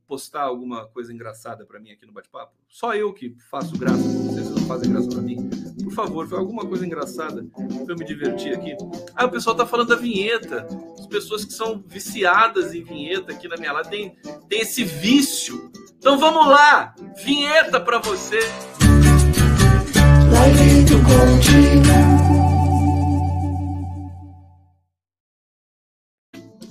[0.07, 2.53] postar alguma coisa engraçada para mim aqui no bate-papo?
[2.69, 5.49] Só eu que faço graça, vocês não fazem graça para mim.
[5.83, 8.77] Por favor, foi alguma coisa engraçada para eu me divertir aqui.
[9.15, 10.67] Ah, o pessoal tá falando da vinheta.
[10.99, 14.17] As pessoas que são viciadas em vinheta aqui na minha live tem,
[14.49, 15.71] tem esse vício.
[15.99, 16.95] Então vamos lá,
[17.25, 18.41] vinheta para você.
[20.33, 21.88] Live do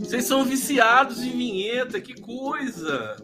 [0.08, 3.18] Vocês são viciados em vinheta, que coisa!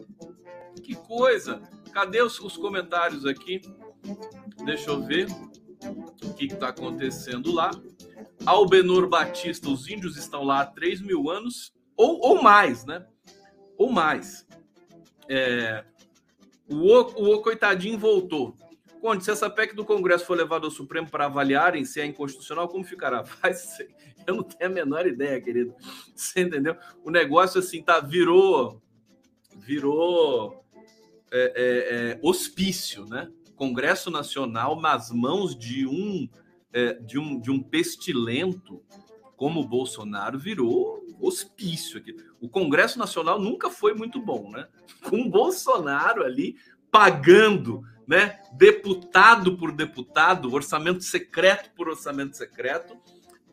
[0.82, 1.62] Que coisa!
[1.90, 3.62] Cadê os, os comentários aqui?
[4.66, 5.26] Deixa eu ver
[6.22, 7.70] o que está acontecendo lá.
[8.44, 13.06] Albenor Batista, os índios estão lá há 3 mil anos, ou, ou mais, né?
[13.78, 14.46] Ou mais.
[15.26, 15.86] É,
[16.68, 18.54] o, o, o coitadinho voltou.
[19.00, 22.68] Conde, se essa PEC do Congresso for levada ao Supremo para avaliarem se é inconstitucional,
[22.68, 23.22] como ficará?
[23.40, 23.88] Vai ser.
[24.26, 25.74] Eu não tenho a menor ideia, querido.
[26.14, 26.76] Você entendeu?
[27.04, 28.82] O negócio assim tá virou
[29.56, 30.64] virou
[31.30, 33.30] é, é, é, hospício, né?
[33.56, 36.28] Congresso Nacional nas mãos de um
[36.72, 38.82] é, de um de um pestilento
[39.36, 42.16] como o Bolsonaro virou hospício aqui.
[42.40, 44.68] O Congresso Nacional nunca foi muito bom, né?
[45.08, 46.56] Com o Bolsonaro ali
[46.90, 48.40] pagando, né?
[48.52, 52.96] Deputado por deputado, orçamento secreto por orçamento secreto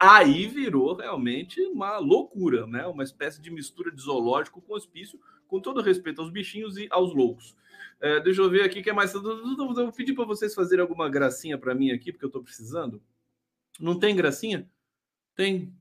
[0.02, 2.88] aí virou realmente uma loucura, né?
[2.88, 7.14] Uma espécie de mistura de zoológico com hospício, com todo respeito aos bichinhos e aos
[7.14, 7.56] loucos.
[7.99, 9.14] É, deixa eu ver aqui o que é mais.
[9.14, 12.99] Eu vou pedir para vocês fazerem alguma gracinha para mim aqui, porque eu estou precisando.
[13.80, 14.68] Não tem gracinha?
[15.36, 15.72] Tem.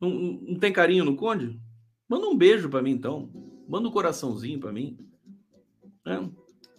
[0.00, 1.60] Não, não, tem carinho no Conde?
[2.08, 3.30] Manda um beijo para mim, então.
[3.68, 4.98] Manda um coraçãozinho para mim.
[6.06, 6.18] É.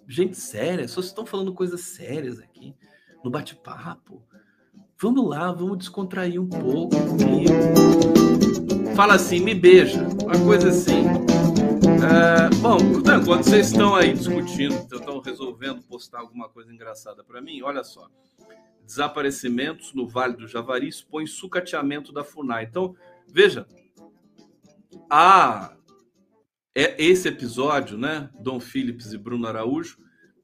[0.08, 2.76] Gente séria, só estão falando coisas sérias aqui
[3.24, 4.28] no bate-papo.
[5.02, 7.52] Vamos lá, vamos descontrair um pouco comigo.
[8.96, 11.06] Fala assim, me beija, uma coisa assim.
[12.06, 12.78] É, bom,
[13.26, 18.08] quando vocês estão aí discutindo, estão resolvendo postar alguma coisa engraçada para mim, olha só.
[18.86, 22.66] Desaparecimentos no Vale do Javari expõe sucateamento da FUNAI.
[22.66, 22.96] Então,
[23.28, 23.66] veja,
[25.10, 25.74] a,
[26.76, 29.98] é esse episódio, né, Dom Phillips e Bruno Araújo,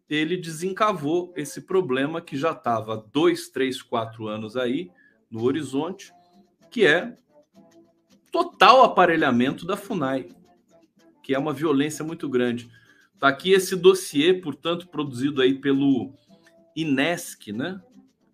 [0.09, 4.89] ele desencavou esse problema que já estava dois, três, quatro anos aí
[5.29, 6.13] no horizonte,
[6.71, 7.17] que é
[8.31, 10.29] total aparelhamento da FUNAI,
[11.21, 12.69] que é uma violência muito grande.
[13.13, 16.13] Está aqui esse dossiê, portanto, produzido aí pelo
[16.75, 17.81] Inesc, né?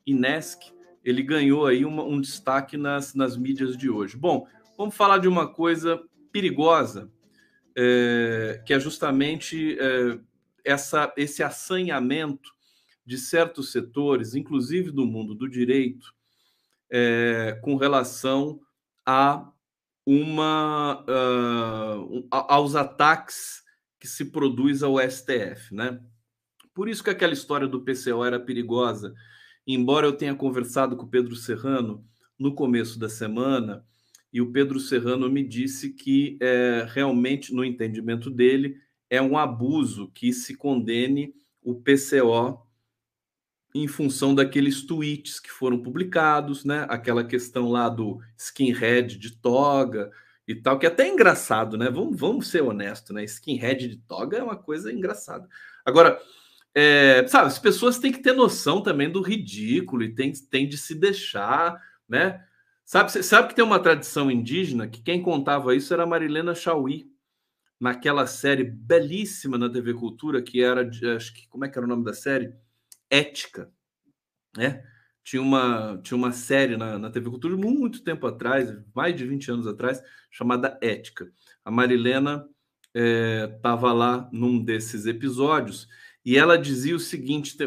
[0.05, 4.17] Inesc, ele ganhou aí uma, um destaque nas, nas mídias de hoje.
[4.17, 4.45] Bom,
[4.78, 7.09] vamos falar de uma coisa perigosa,
[7.76, 10.19] é, que é justamente é,
[10.64, 12.51] essa, esse assanhamento
[13.05, 16.14] de certos setores, inclusive do mundo do direito,
[16.89, 18.59] é, com relação
[19.05, 19.51] a
[20.05, 23.64] uma uh, aos ataques
[23.99, 26.01] que se produz ao STF, né?
[26.74, 29.14] Por isso que aquela história do PCO era perigosa,
[29.66, 32.05] embora eu tenha conversado com o Pedro Serrano
[32.38, 33.86] no começo da semana,
[34.32, 38.76] e o Pedro Serrano me disse que é, realmente, no entendimento dele,
[39.14, 42.66] é um abuso que se condene o PCO
[43.76, 46.88] em função daqueles tweets que foram publicados, né?
[46.89, 50.09] Aquela questão lá do skinhead de toga
[50.47, 51.91] e tal, que é até engraçado, né?
[51.91, 53.24] Vamos, vamos ser honestos, né?
[53.24, 55.47] Skinhead de toga é uma coisa engraçada.
[55.86, 56.20] Agora,
[56.74, 60.76] é, sabe, as pessoas têm que ter noção também do ridículo e tem, tem de
[60.76, 62.43] se deixar, né?
[62.84, 67.12] Sabe, sabe que tem uma tradição indígena que quem contava isso era Marilena Chauí,
[67.84, 71.89] naquela série belíssima na TV Cultura, que era, acho que, como é que era o
[71.89, 72.53] nome da série?
[73.09, 73.69] Ética,
[74.55, 74.81] né?
[75.21, 79.51] Tinha uma, tinha uma série na, na TV Cultura muito tempo atrás, mais de 20
[79.51, 81.29] anos atrás, chamada Ética.
[81.65, 82.47] A Marilena
[82.93, 85.89] estava é, lá num desses episódios
[86.23, 87.57] e ela dizia o seguinte: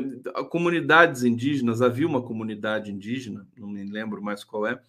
[0.49, 4.83] comunidades indígenas, havia uma comunidade indígena, não me lembro mais qual é,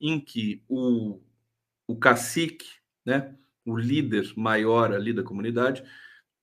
[0.00, 1.20] em que o,
[1.86, 2.66] o cacique,
[3.04, 3.36] né,
[3.70, 5.84] o líder maior ali da comunidade,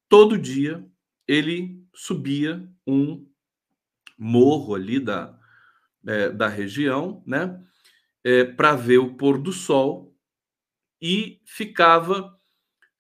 [0.08, 0.86] todo dia
[1.28, 3.28] ele subia um
[4.18, 5.38] morro ali da,
[6.06, 7.62] é, da região, né,
[8.24, 10.16] é, para ver o pôr do sol
[11.02, 12.36] e ficava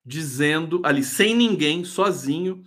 [0.05, 2.63] dizendo ali sem ninguém, sozinho,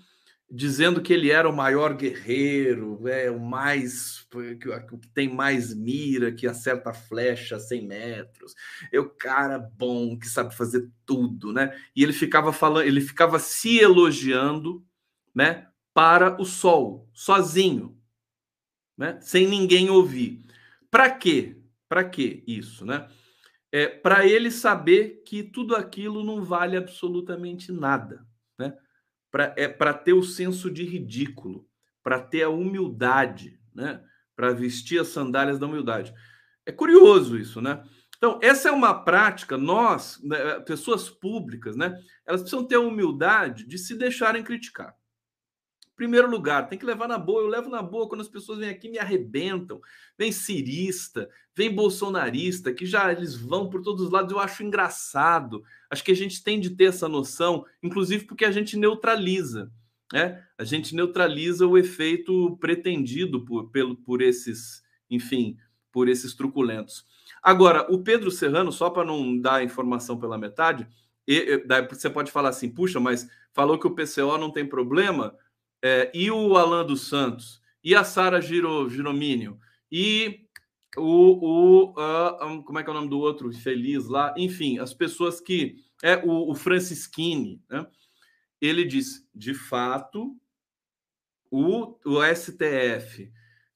[0.51, 4.27] dizendo que ele era o maior guerreiro, é o mais
[4.59, 8.55] que, tem mais mira, que acerta a flecha a 100 metros,
[8.93, 11.77] é o cara bom que sabe fazer tudo, né?
[11.95, 14.85] E ele ficava falando, ele ficava se elogiando,
[15.33, 17.97] né, para o sol, sozinho,
[18.99, 20.45] né, sem ninguém ouvir.
[20.91, 21.57] Para quê?
[21.89, 23.09] Para que isso, né?
[23.73, 28.27] É para ele saber que tudo aquilo não vale absolutamente nada,
[28.59, 28.77] né?
[29.31, 31.67] Pra, é para ter o senso de ridículo,
[32.03, 34.03] para ter a humildade, né?
[34.35, 36.15] Para vestir as sandálias da humildade.
[36.65, 37.83] É curioso isso, né?
[38.17, 41.99] Então, essa é uma prática, nós, né, pessoas públicas, né?
[42.27, 44.95] Elas precisam ter a humildade de se deixarem criticar
[46.01, 47.43] primeiro lugar, tem que levar na boa.
[47.43, 49.83] Eu levo na boa quando as pessoas vêm aqui me arrebentam.
[50.17, 54.33] Vem cirista, vem bolsonarista, que já eles vão por todos os lados.
[54.33, 55.63] Eu acho engraçado.
[55.91, 59.71] Acho que a gente tem de ter essa noção, inclusive porque a gente neutraliza.
[60.11, 60.43] Né?
[60.57, 65.59] A gente neutraliza o efeito pretendido por, pelo, por esses, enfim,
[65.93, 67.05] por esses truculentos.
[67.43, 70.89] Agora, o Pedro Serrano, só para não dar a informação pela metade,
[71.29, 75.37] e, e, você pode falar assim, puxa, mas falou que o PCO não tem problema,
[75.83, 79.59] é, e o Alan dos Santos, e a Sara Giro, Giromínio,
[79.91, 80.47] e
[80.97, 84.93] o, o uh, como é que é o nome do outro feliz lá, enfim, as
[84.93, 87.87] pessoas que é o, o Francisquini, né?
[88.61, 90.37] Ele diz, de fato,
[91.51, 93.33] o, o STF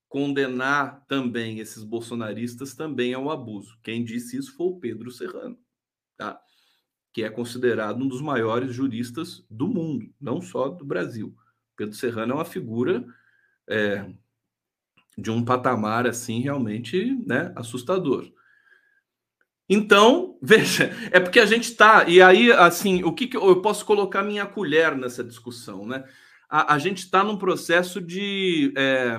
[0.09, 3.79] condenar também esses bolsonaristas também é um abuso.
[3.83, 5.59] Quem disse isso foi o Pedro Serrano,
[6.17, 6.41] tá?
[7.13, 11.35] Que é considerado um dos maiores juristas do mundo, não só do Brasil.
[11.77, 13.05] Pedro Serrano é uma figura
[13.68, 14.07] é,
[15.16, 18.31] de um patamar assim realmente né, assustador.
[19.68, 22.05] Então, veja, é porque a gente está.
[22.09, 26.05] E aí, assim, o que, que, eu posso colocar minha colher nessa discussão, né?
[26.49, 29.16] A, a gente está num processo de é,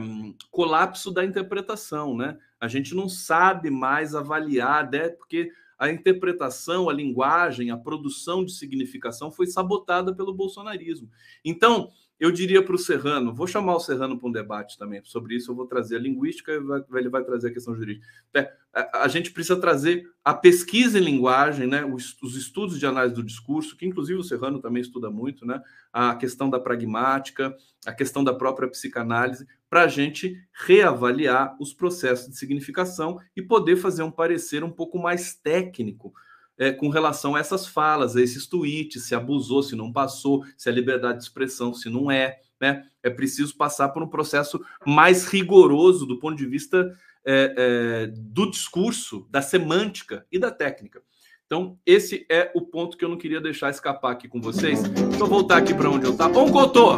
[0.51, 2.38] colapso da interpretação, né?
[2.60, 5.10] A gente não sabe mais avaliar, né?
[5.10, 11.10] porque a interpretação, a linguagem, a produção de significação foi sabotada pelo bolsonarismo.
[11.43, 15.36] Então, eu diria para o Serrano, vou chamar o Serrano para um debate também sobre
[15.36, 16.51] isso, eu vou trazer a linguística
[16.93, 18.05] ele vai trazer a questão jurídica.
[18.34, 18.51] É,
[18.93, 23.24] a, gente precisa trazer a pesquisa em linguagem, né, os, os, estudos de análise do
[23.24, 25.61] discurso, que inclusive o Serrano também estuda muito, né,
[25.91, 27.55] a questão da pragmática,
[27.86, 33.76] a questão da própria psicanálise, para a gente reavaliar os processos de significação e poder
[33.76, 36.13] fazer um parecer um pouco mais técnico
[36.58, 40.70] é, com relação a essas falas, a esses tweets, se abusou, se não passou, se
[40.70, 42.39] é liberdade de expressão, se não é.
[42.60, 42.86] Né?
[43.03, 46.95] É preciso passar por um processo mais rigoroso do ponto de vista
[47.26, 51.01] é, é, do discurso, da semântica e da técnica.
[51.45, 54.82] Então, esse é o ponto que eu não queria deixar escapar aqui com vocês.
[55.20, 56.34] Eu voltar aqui para onde eu estava.
[56.34, 56.97] Bom, Cotô!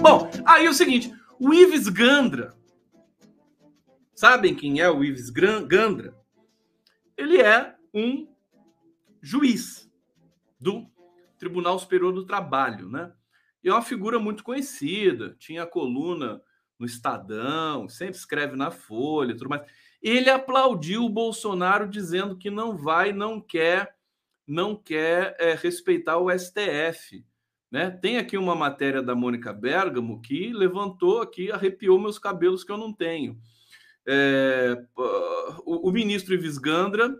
[0.00, 2.52] Bom, aí é o seguinte: o Ives Gandra.
[4.14, 6.16] Sabem quem é o Ives Gandra?
[7.16, 8.26] Ele é um
[9.24, 9.90] juiz
[10.60, 10.86] do
[11.38, 13.10] Tribunal Superior do Trabalho, né?
[13.62, 16.42] E é uma figura muito conhecida, tinha coluna
[16.78, 19.62] no Estadão, sempre escreve na Folha, tudo mais.
[20.02, 23.96] Ele aplaudiu o Bolsonaro dizendo que não vai, não quer,
[24.46, 27.24] não quer é, respeitar o STF.
[27.70, 27.90] Né?
[27.90, 32.76] Tem aqui uma matéria da Mônica Bergamo que levantou aqui, arrepiou meus cabelos que eu
[32.76, 33.40] não tenho.
[34.06, 34.84] É,
[35.64, 37.18] o, o ministro Ives Gandra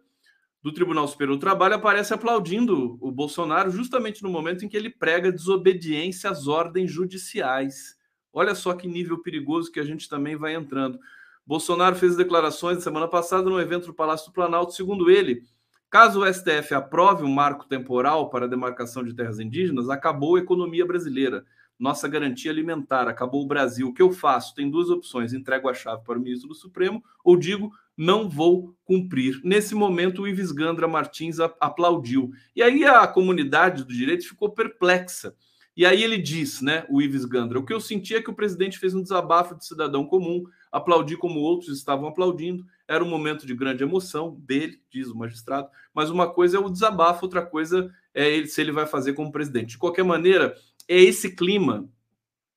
[0.64, 4.88] do Tribunal Superior do Trabalho aparece aplaudindo o Bolsonaro justamente no momento em que ele
[4.88, 7.98] prega desobediência às ordens judiciais.
[8.32, 10.98] Olha só que nível perigoso que a gente também vai entrando.
[11.46, 15.42] Bolsonaro fez declarações na semana passada no evento do Palácio do Planalto, segundo ele,
[15.90, 20.40] caso o STF aprove um marco temporal para a demarcação de terras indígenas, acabou a
[20.40, 21.44] economia brasileira
[21.78, 23.88] nossa garantia alimentar, acabou o Brasil.
[23.88, 24.54] O que eu faço?
[24.54, 28.74] Tem duas opções: entrego a chave para o ministro do Supremo ou digo não vou
[28.84, 29.40] cumprir.
[29.44, 32.32] Nesse momento, o Ives Gandra Martins aplaudiu.
[32.54, 35.34] E aí a comunidade do direito ficou perplexa.
[35.76, 38.34] E aí ele diz, né, o Ives Gandra, o que eu senti é que o
[38.34, 43.44] presidente fez um desabafo de cidadão comum, aplaudi como outros estavam aplaudindo, era um momento
[43.44, 47.90] de grande emoção dele, diz o magistrado, mas uma coisa é o desabafo, outra coisa
[48.14, 49.70] é ele se ele vai fazer como presidente.
[49.70, 50.54] De qualquer maneira,
[50.88, 51.88] é esse clima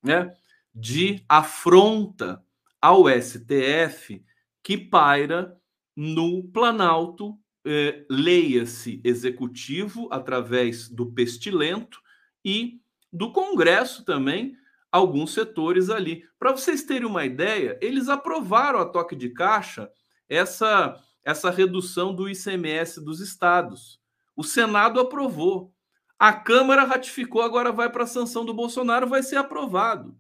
[0.04, 0.34] né,
[0.74, 2.44] de afronta
[2.82, 4.24] ao STF
[4.64, 5.58] que paira
[5.96, 12.00] no Planalto, eh, leia-se executivo através do pestilento
[12.46, 12.80] e
[13.12, 14.56] do Congresso também,
[14.92, 16.24] alguns setores ali.
[16.38, 19.90] Para vocês terem uma ideia, eles aprovaram a toque de caixa
[20.30, 24.00] essa, essa redução do ICMS dos estados.
[24.36, 25.74] O Senado aprovou.
[26.20, 30.18] A Câmara ratificou, agora vai para a sanção do Bolsonaro, vai ser aprovado.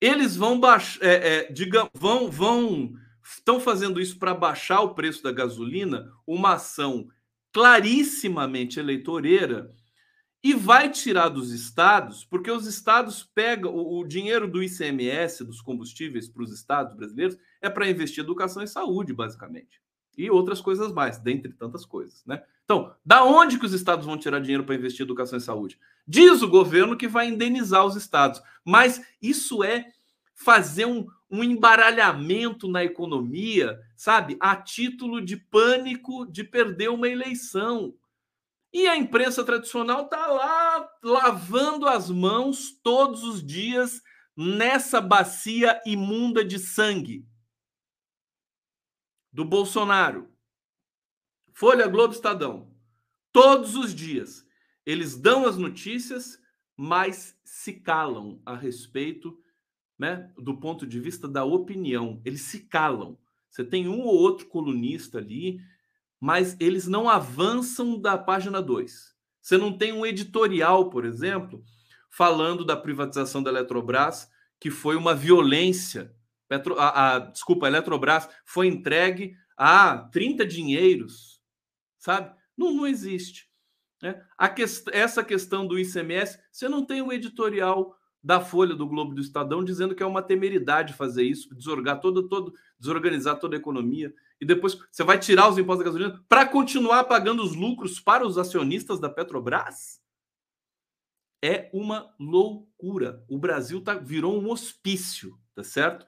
[0.00, 2.92] Eles vão baixar, é, é, diga, vão, vão,
[3.22, 7.08] estão fazendo isso para baixar o preço da gasolina, uma ação
[7.52, 9.70] clarissimamente eleitoreira
[10.42, 15.62] e vai tirar dos estados, porque os estados pegam o, o dinheiro do ICMS, dos
[15.62, 19.83] combustíveis para os estados brasileiros, é para investir em educação e saúde, basicamente.
[20.16, 22.42] E outras coisas mais, dentre tantas coisas, né?
[22.64, 25.78] Então, da onde que os estados vão tirar dinheiro para investir em educação e saúde?
[26.06, 29.86] Diz o governo que vai indenizar os estados, mas isso é
[30.34, 34.36] fazer um, um embaralhamento na economia, sabe?
[34.40, 37.94] A título de pânico de perder uma eleição.
[38.72, 44.02] E a imprensa tradicional está lá lavando as mãos todos os dias
[44.36, 47.24] nessa bacia imunda de sangue
[49.34, 50.32] do Bolsonaro.
[51.52, 52.74] Folha Globo Estadão.
[53.30, 54.46] Todos os dias
[54.86, 56.38] eles dão as notícias,
[56.74, 59.38] mas se calam a respeito,
[59.98, 62.22] né, do ponto de vista da opinião.
[62.24, 63.18] Eles se calam.
[63.50, 65.60] Você tem um ou outro colunista ali
[66.24, 69.14] mas eles não avançam da página 2.
[69.42, 71.62] Você não tem um editorial, por exemplo,
[72.08, 74.26] falando da privatização da Eletrobras,
[74.58, 76.13] que foi uma violência.
[76.48, 81.40] Petro, a, a, desculpa, a Eletrobras foi entregue a 30 dinheiros,
[81.98, 82.34] sabe?
[82.56, 83.48] Não, não existe.
[84.02, 84.22] Né?
[84.54, 89.20] Que, essa questão do ICMS, você não tem um editorial da Folha, do Globo do
[89.20, 94.14] Estadão, dizendo que é uma temeridade fazer isso, desorgar todo, todo, desorganizar toda a economia.
[94.40, 98.26] E depois você vai tirar os impostos da gasolina para continuar pagando os lucros para
[98.26, 100.00] os acionistas da Petrobras?
[101.42, 103.22] É uma loucura.
[103.28, 106.06] O Brasil tá, virou um hospício, tá certo?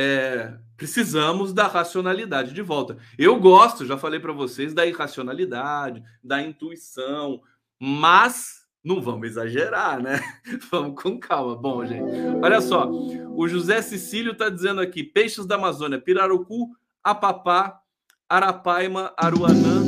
[0.00, 2.96] É, precisamos da racionalidade de volta.
[3.18, 7.42] Eu gosto, já falei para vocês, da irracionalidade, da intuição,
[7.80, 10.20] mas não vamos exagerar, né?
[10.70, 11.56] Vamos com calma.
[11.56, 12.04] Bom, gente,
[12.40, 12.88] olha só.
[12.88, 16.70] O José Cecílio está dizendo aqui: peixes da Amazônia, pirarucu,
[17.02, 17.80] apapá,
[18.28, 19.82] arapaima, aruanã,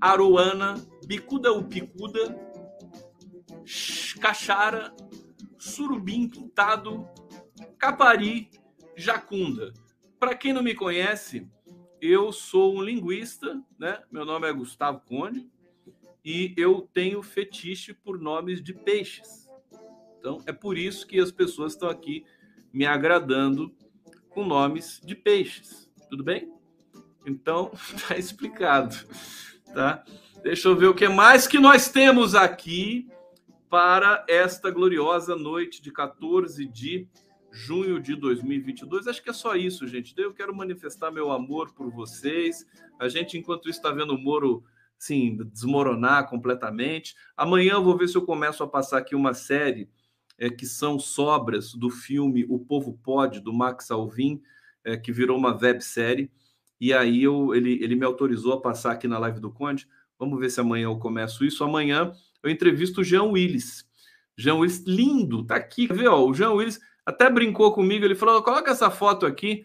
[0.00, 0.76] aruana,
[1.08, 2.38] bicuda upicuda,
[4.20, 4.94] caixara,
[5.58, 7.04] surubim pintado,
[7.78, 8.50] capari,
[8.96, 9.72] jacunda.
[10.18, 11.48] Para quem não me conhece,
[12.00, 14.02] eu sou um linguista, né?
[14.10, 15.48] Meu nome é Gustavo Conde
[16.24, 19.48] e eu tenho fetiche por nomes de peixes.
[20.18, 22.24] Então é por isso que as pessoas estão aqui
[22.72, 23.74] me agradando
[24.28, 25.90] com nomes de peixes.
[26.10, 26.52] Tudo bem?
[27.26, 27.72] Então
[28.06, 28.96] tá explicado,
[29.72, 30.04] tá?
[30.42, 33.08] Deixa eu ver o que mais que nós temos aqui
[33.68, 37.08] para esta gloriosa noite de 14 de
[37.50, 39.06] junho de 2022.
[39.06, 40.14] Acho que é só isso, gente.
[40.16, 42.66] Eu quero manifestar meu amor por vocês.
[42.98, 44.64] A gente, enquanto isso, está vendo o Moro
[44.98, 47.14] sim, desmoronar completamente.
[47.36, 49.88] Amanhã eu vou ver se eu começo a passar aqui uma série
[50.36, 54.42] é, que são sobras do filme O Povo Pode, do Max Alvim,
[54.84, 56.30] é, que virou uma websérie.
[56.80, 59.88] E aí eu, ele, ele me autorizou a passar aqui na live do Conde.
[60.18, 61.64] Vamos ver se amanhã eu começo isso.
[61.64, 63.86] Amanhã eu entrevisto o Jean Willis.
[64.36, 65.86] Jean Willis, lindo, tá aqui.
[65.88, 69.64] Ver, ó, o Jean Willis até brincou comigo, ele falou: coloca essa foto aqui.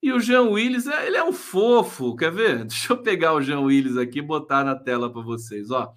[0.00, 2.14] E o Jean Willis, é, ele é um fofo.
[2.14, 2.62] Quer ver?
[2.66, 5.72] Deixa eu pegar o Jean Willis aqui e botar na tela para vocês.
[5.72, 5.92] Ó.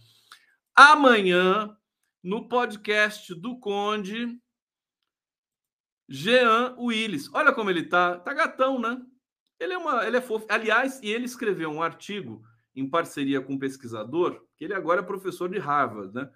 [0.76, 1.78] Amanhã,
[2.24, 4.40] no podcast do Conde,
[6.10, 7.30] Jean Willis.
[7.32, 8.18] Olha como ele tá.
[8.18, 9.00] Tá gatão, né?
[9.60, 10.48] Ele é, uma, ele é fofo.
[10.50, 12.42] Aliás, e ele escreveu um artigo
[12.76, 16.28] em parceria com um pesquisador, que ele agora é professor de Harvard, né?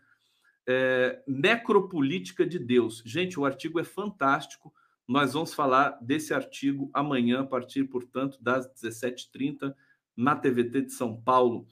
[0.67, 3.01] É, Necropolítica de Deus.
[3.05, 4.73] Gente, o artigo é fantástico.
[5.07, 9.73] Nós vamos falar desse artigo amanhã, a partir, portanto, das 17h30,
[10.15, 11.65] na TVT de São Paulo.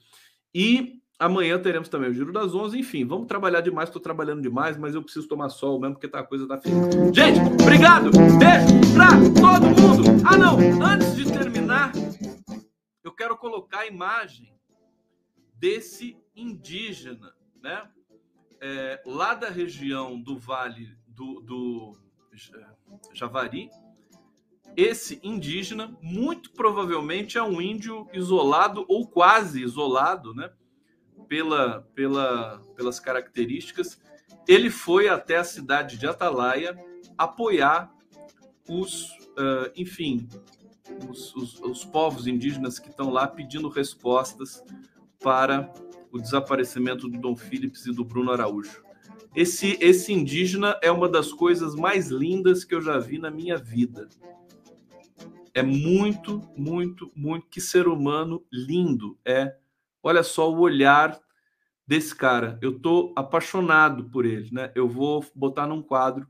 [0.54, 2.78] E amanhã teremos também o Giro das 11.
[2.78, 3.88] Enfim, vamos trabalhar demais.
[3.88, 6.74] Estou trabalhando demais, mas eu preciso tomar sol mesmo, porque tá, a coisa tá feia.
[7.14, 8.10] Gente, obrigado.
[8.10, 9.08] Beijo pra
[9.40, 10.02] todo mundo.
[10.24, 10.58] Ah, não.
[10.84, 11.92] Antes de terminar,
[13.04, 14.52] eu quero colocar a imagem
[15.54, 17.32] desse indígena,
[17.62, 17.88] né?
[18.60, 21.98] É, lá da região do Vale do, do
[23.12, 23.70] Javari.
[24.76, 30.50] Esse indígena, muito provavelmente, é um índio isolado ou quase isolado, né?
[31.28, 34.00] Pela, pela, pelas características.
[34.46, 36.76] Ele foi até a cidade de Atalaia
[37.16, 37.92] apoiar
[38.68, 40.28] os, uh, enfim,
[41.08, 44.64] os, os, os povos indígenas que estão lá pedindo respostas
[45.20, 45.72] para
[46.12, 48.82] o desaparecimento do Dom Philips e do Bruno Araújo.
[49.34, 53.56] Esse, esse indígena é uma das coisas mais lindas que eu já vi na minha
[53.56, 54.08] vida.
[55.54, 57.46] É muito, muito, muito.
[57.48, 59.56] Que ser humano lindo é.
[60.02, 61.20] Olha só o olhar
[61.86, 62.58] desse cara.
[62.62, 64.72] Eu tô apaixonado por ele, né?
[64.74, 66.26] Eu vou botar num quadro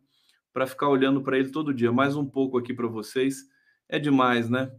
[0.52, 1.92] para ficar olhando para ele todo dia.
[1.92, 3.44] Mais um pouco aqui para vocês.
[3.88, 4.72] É demais, né?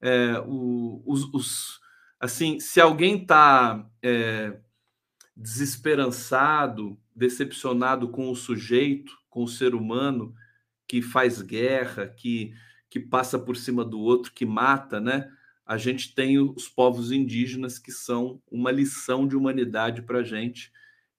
[0.00, 1.80] É, o, os, os,
[2.20, 4.58] assim, se alguém está é,
[5.36, 10.34] desesperançado, decepcionado com o sujeito, com o ser humano
[10.86, 12.54] que faz guerra, que,
[12.88, 15.30] que passa por cima do outro, que mata, né?
[15.66, 20.72] A gente tem os povos indígenas que são uma lição de humanidade para a gente.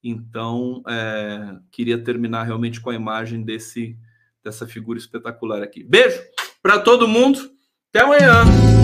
[0.04, 3.96] Então, é, queria terminar realmente com a imagem desse
[4.44, 5.84] dessa figura espetacular aqui.
[5.84, 6.20] Beijo
[6.62, 7.40] para todo mundo.
[7.90, 8.79] Até amanhã.